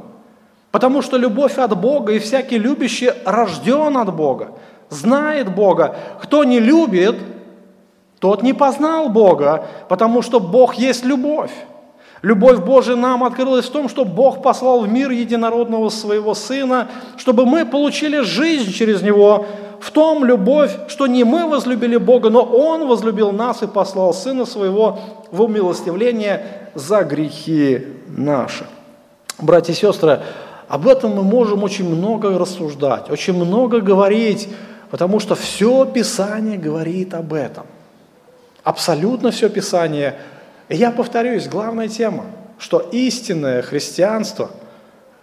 [0.71, 4.51] потому что любовь от Бога, и всякий любящий рожден от Бога,
[4.89, 5.95] знает Бога.
[6.21, 7.15] Кто не любит,
[8.19, 11.51] тот не познал Бога, потому что Бог есть любовь.
[12.21, 17.45] Любовь Божия нам открылась в том, что Бог послал в мир единородного своего Сына, чтобы
[17.45, 19.45] мы получили жизнь через Него,
[19.79, 24.45] в том любовь, что не мы возлюбили Бога, но Он возлюбил нас и послал Сына
[24.45, 24.99] Своего
[25.31, 28.65] в умилостивление за грехи наши.
[29.39, 30.21] Братья и сестры,
[30.67, 34.49] об этом мы можем очень много рассуждать, очень много говорить,
[34.91, 37.65] потому что все Писание говорит об этом.
[38.63, 40.15] Абсолютно все Писание.
[40.67, 42.25] И я повторюсь, главная тема,
[42.57, 44.51] что истинное христианство,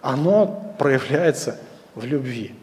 [0.01, 1.57] оно проявляется
[1.95, 2.53] в любви.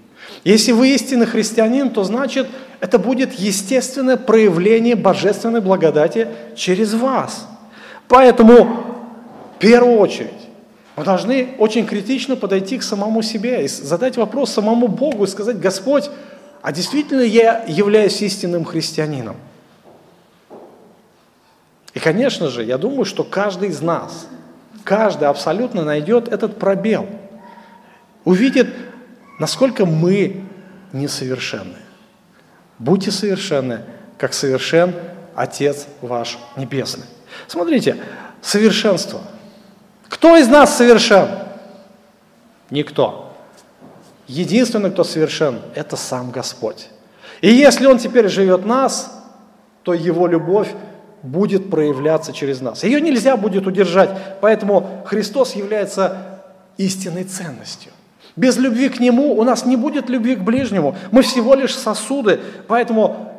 [0.44, 2.46] Если вы истинный христианин, то значит,
[2.80, 7.48] это будет естественное проявление божественной благодати через вас.
[8.08, 8.64] Поэтому,
[9.56, 10.44] в первую очередь,
[10.96, 15.58] Мы должны очень критично подойти к самому себе и задать вопрос самому Богу и сказать,
[15.58, 16.08] Господь,
[16.62, 19.36] а действительно я являюсь истинным христианином?
[21.94, 24.26] И, конечно же, я думаю, что каждый из нас,
[24.84, 27.06] каждый абсолютно найдет этот пробел,
[28.24, 28.68] увидит,
[29.38, 30.44] насколько мы
[30.92, 31.78] несовершенны.
[32.78, 33.80] Будьте совершенны,
[34.18, 34.94] как совершен
[35.34, 37.06] Отец ваш Небесный.
[37.48, 37.96] Смотрите,
[38.40, 39.20] совершенство.
[40.08, 41.28] Кто из нас совершен?
[42.70, 43.36] Никто.
[44.26, 46.88] Единственный, кто совершен, это сам Господь.
[47.40, 49.22] И если Он теперь живет нас,
[49.82, 50.68] то Его любовь
[51.22, 52.84] будет проявляться через нас.
[52.84, 54.10] Ее нельзя будет удержать,
[54.40, 56.40] поэтому Христос является
[56.76, 57.92] истинной ценностью.
[58.36, 60.96] Без любви к Нему у нас не будет любви к ближнему.
[61.12, 63.32] Мы всего лишь сосуды, поэтому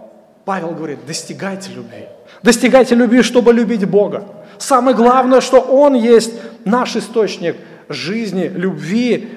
[0.45, 2.05] Павел говорит, достигайте любви.
[2.43, 4.23] Достигайте любви, чтобы любить Бога.
[4.57, 6.33] Самое главное, что Он есть
[6.63, 7.57] наш источник
[7.89, 9.29] жизни, любви.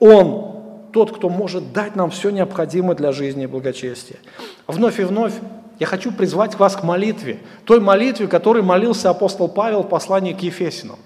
[0.00, 0.48] Он
[0.92, 4.18] тот, кто может дать нам все необходимое для жизни и благочестия.
[4.66, 5.32] Вновь и вновь
[5.78, 10.40] я хочу призвать вас к молитве, той молитве, которой молился апостол Павел в послании к
[10.40, 10.98] Ефесинам.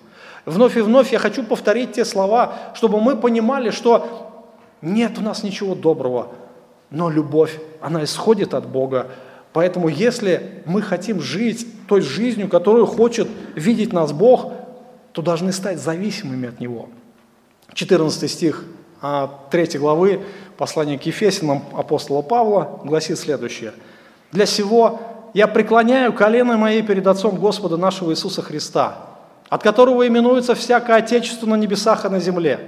[0.44, 4.32] Вновь и вновь я хочу повторить те слова, чтобы мы понимали, что
[4.80, 6.28] нет у нас ничего доброго,
[6.90, 9.08] но любовь, она исходит от Бога.
[9.52, 14.52] Поэтому если мы хотим жить той жизнью, которую хочет видеть нас Бог,
[15.12, 16.88] то должны стать зависимыми от Него.
[17.74, 18.64] 14 стих
[19.00, 20.22] 3 а, главы
[20.56, 23.72] послания к Ефесянам апостола Павла гласит следующее.
[24.32, 25.00] «Для сего
[25.34, 29.11] я преклоняю колено мои перед Отцом Господа нашего Иисуса Христа,
[29.52, 32.58] от которого именуется всякое Отечество на небесах и на земле.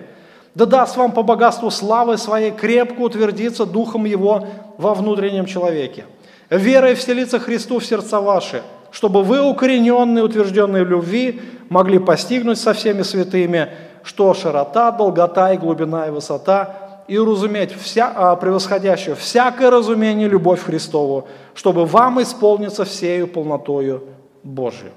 [0.54, 6.04] Да даст вам по богатству славы своей крепко утвердиться Духом Его во внутреннем человеке.
[6.50, 8.60] Верой вселиться Христу в сердца ваши,
[8.90, 13.70] чтобы вы, укорененные, утвержденные в любви, могли постигнуть со всеми святыми,
[14.02, 20.62] что широта, долгота и глубина и высота, и уразуметь вся, а, превосходящую всякое разумение любовь
[20.62, 24.04] Христову, чтобы вам исполниться всею полнотою
[24.42, 24.92] Божию.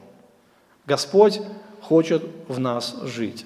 [0.85, 1.39] Господь
[1.87, 3.45] хочет в нас жить.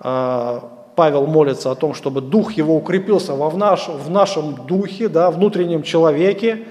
[0.00, 5.08] А, Павел молится о том, чтобы дух его укрепился во в, наш, в нашем духе,
[5.08, 6.66] да, внутреннем человеке,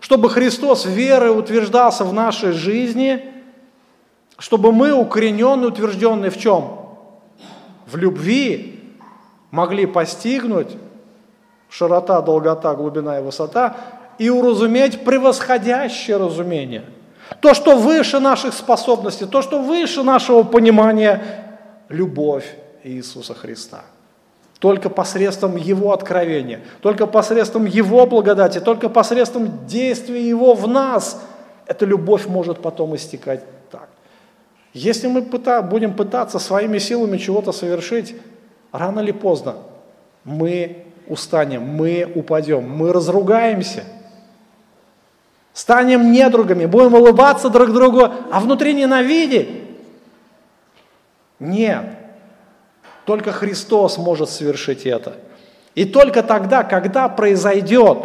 [0.00, 3.24] чтобы Христос верой утверждался в нашей жизни,
[4.38, 6.80] чтобы мы, укорененные, утвержденные в чем?
[7.86, 8.80] В любви
[9.50, 10.76] могли постигнуть
[11.68, 13.76] широта, долгота, глубина и высота
[14.18, 16.84] и уразуметь превосходящее разумение–
[17.40, 21.22] то, что выше наших способностей, то, что выше нашего понимания,
[21.88, 23.82] любовь Иисуса Христа.
[24.58, 31.20] Только посредством Его откровения, только посредством Его благодати, только посредством действия Его в нас
[31.66, 33.88] эта любовь может потом истекать так.
[34.72, 38.16] Если мы пыта, будем пытаться своими силами чего-то совершить,
[38.72, 39.56] рано или поздно
[40.24, 43.84] мы устанем, мы упадем, мы разругаемся–
[45.54, 49.50] Станем недругами, будем улыбаться друг другу, а внутри ненавидеть?
[51.38, 51.84] Нет.
[53.04, 55.14] Только Христос может совершить это.
[55.74, 57.98] И только тогда, когда произойдет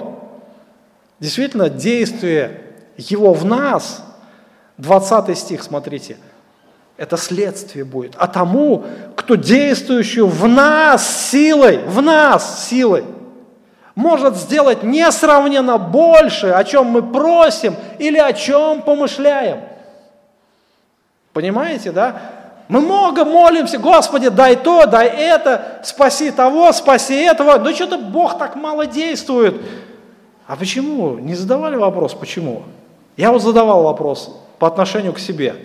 [1.19, 2.61] действительно действие
[2.97, 4.03] Его в нас,
[4.77, 6.17] 20 стих, смотрите,
[6.97, 8.13] это следствие будет.
[8.17, 8.85] А тому,
[9.15, 13.05] кто действующий в нас силой, в нас силой–
[13.97, 19.61] может сделать несравненно больше, о чем мы просим или о чем помышляем.
[21.33, 22.15] Понимаете, да?
[22.67, 27.57] Мы много молимся, Господи, дай то, дай это, спаси того, спаси этого.
[27.57, 29.59] Но что-то Бог так мало действует.
[30.45, 31.17] А почему?
[31.17, 32.63] Не задавали вопрос, почему?
[33.15, 35.55] Я вот задавал вопрос по отношению к себе.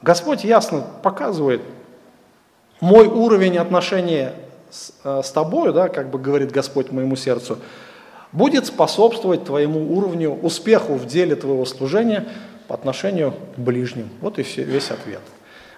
[0.00, 1.60] Господь ясно показывает
[2.80, 4.32] мой уровень отношения
[4.74, 7.58] с, э, с тобою, да, как бы говорит Господь моему сердцу,
[8.32, 12.26] будет способствовать твоему уровню, успеху в деле твоего служения
[12.66, 14.08] по отношению к ближним.
[14.20, 15.20] Вот и все, весь ответ.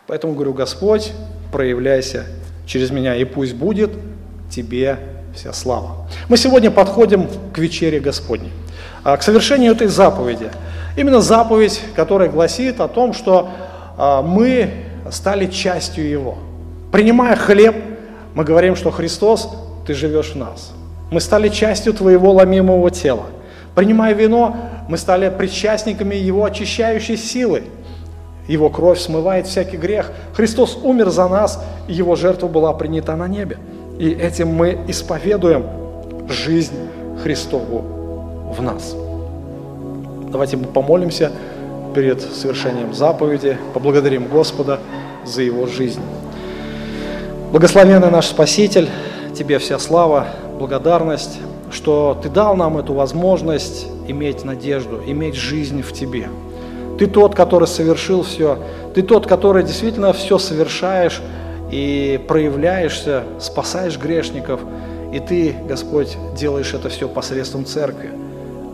[0.06, 1.12] Поэтому говорю, Господь,
[1.52, 2.27] проявляйся
[2.66, 3.90] через меня, и пусть будет
[4.51, 4.98] тебе
[5.35, 6.09] вся слава.
[6.28, 8.52] Мы сегодня подходим к вечере Господней,
[9.05, 10.51] а, к совершению этой заповеди.
[10.97, 13.51] Именно заповедь, которая гласит о том, что
[13.98, 14.70] а, мы
[15.10, 16.39] стали частью Его.
[16.90, 17.77] Принимая хлеб,
[18.36, 19.48] мы говорим, что Христос,
[19.86, 20.72] Ты живешь в нас.
[21.10, 23.24] Мы стали частью Твоего ломимого тела.
[23.74, 24.54] Принимая вино,
[24.90, 27.62] мы стали причастниками Его очищающей силы.
[28.46, 30.12] Его кровь смывает всякий грех.
[30.34, 33.56] Христос умер за нас, и Его жертва была принята на небе.
[33.98, 35.64] И этим мы исповедуем
[36.28, 36.74] жизнь
[37.22, 38.94] Христову в нас.
[40.30, 41.32] Давайте мы помолимся
[41.94, 44.80] перед совершением заповеди, поблагодарим Господа
[45.24, 46.02] за Его жизнь.
[47.52, 48.89] Благословенный наш Спаситель,
[49.32, 50.27] Тебе вся слава,
[50.59, 51.39] благодарность,
[51.70, 56.28] что Ты дал нам эту возможность иметь надежду, иметь жизнь в Тебе.
[56.98, 58.59] Ты тот, который совершил все,
[58.94, 61.23] Ты тот, который действительно все совершаешь
[61.70, 64.60] и проявляешься, спасаешь грешников,
[65.12, 68.10] и Ты, Господь, делаешь это все посредством церкви.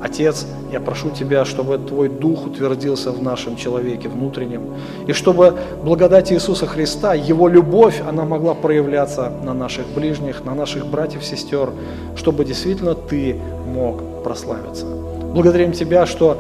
[0.03, 4.75] Отец, я прошу Тебя, чтобы Твой Дух утвердился в нашем человеке внутреннем,
[5.07, 5.55] и чтобы
[5.85, 11.71] благодать Иисуса Христа, Его любовь, она могла проявляться на наших ближних, на наших братьев, сестер,
[12.17, 13.37] чтобы действительно Ты
[13.73, 14.87] мог прославиться.
[14.87, 16.39] Благодарим Тебя, что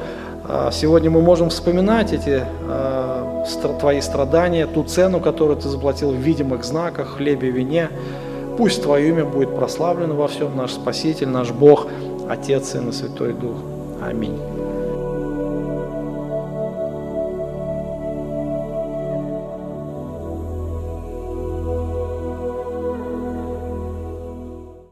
[0.48, 3.44] а, сегодня мы можем вспоминать эти а,
[3.78, 7.90] Твои страдания, ту цену, которую Ты заплатил в видимых знаках, хлебе, вине.
[8.58, 11.86] Пусть Твое имя будет прославлено во всем, наш Спаситель, наш Бог–
[12.32, 13.58] Отец, Сын и Святой Дух.
[14.00, 14.61] Аминь.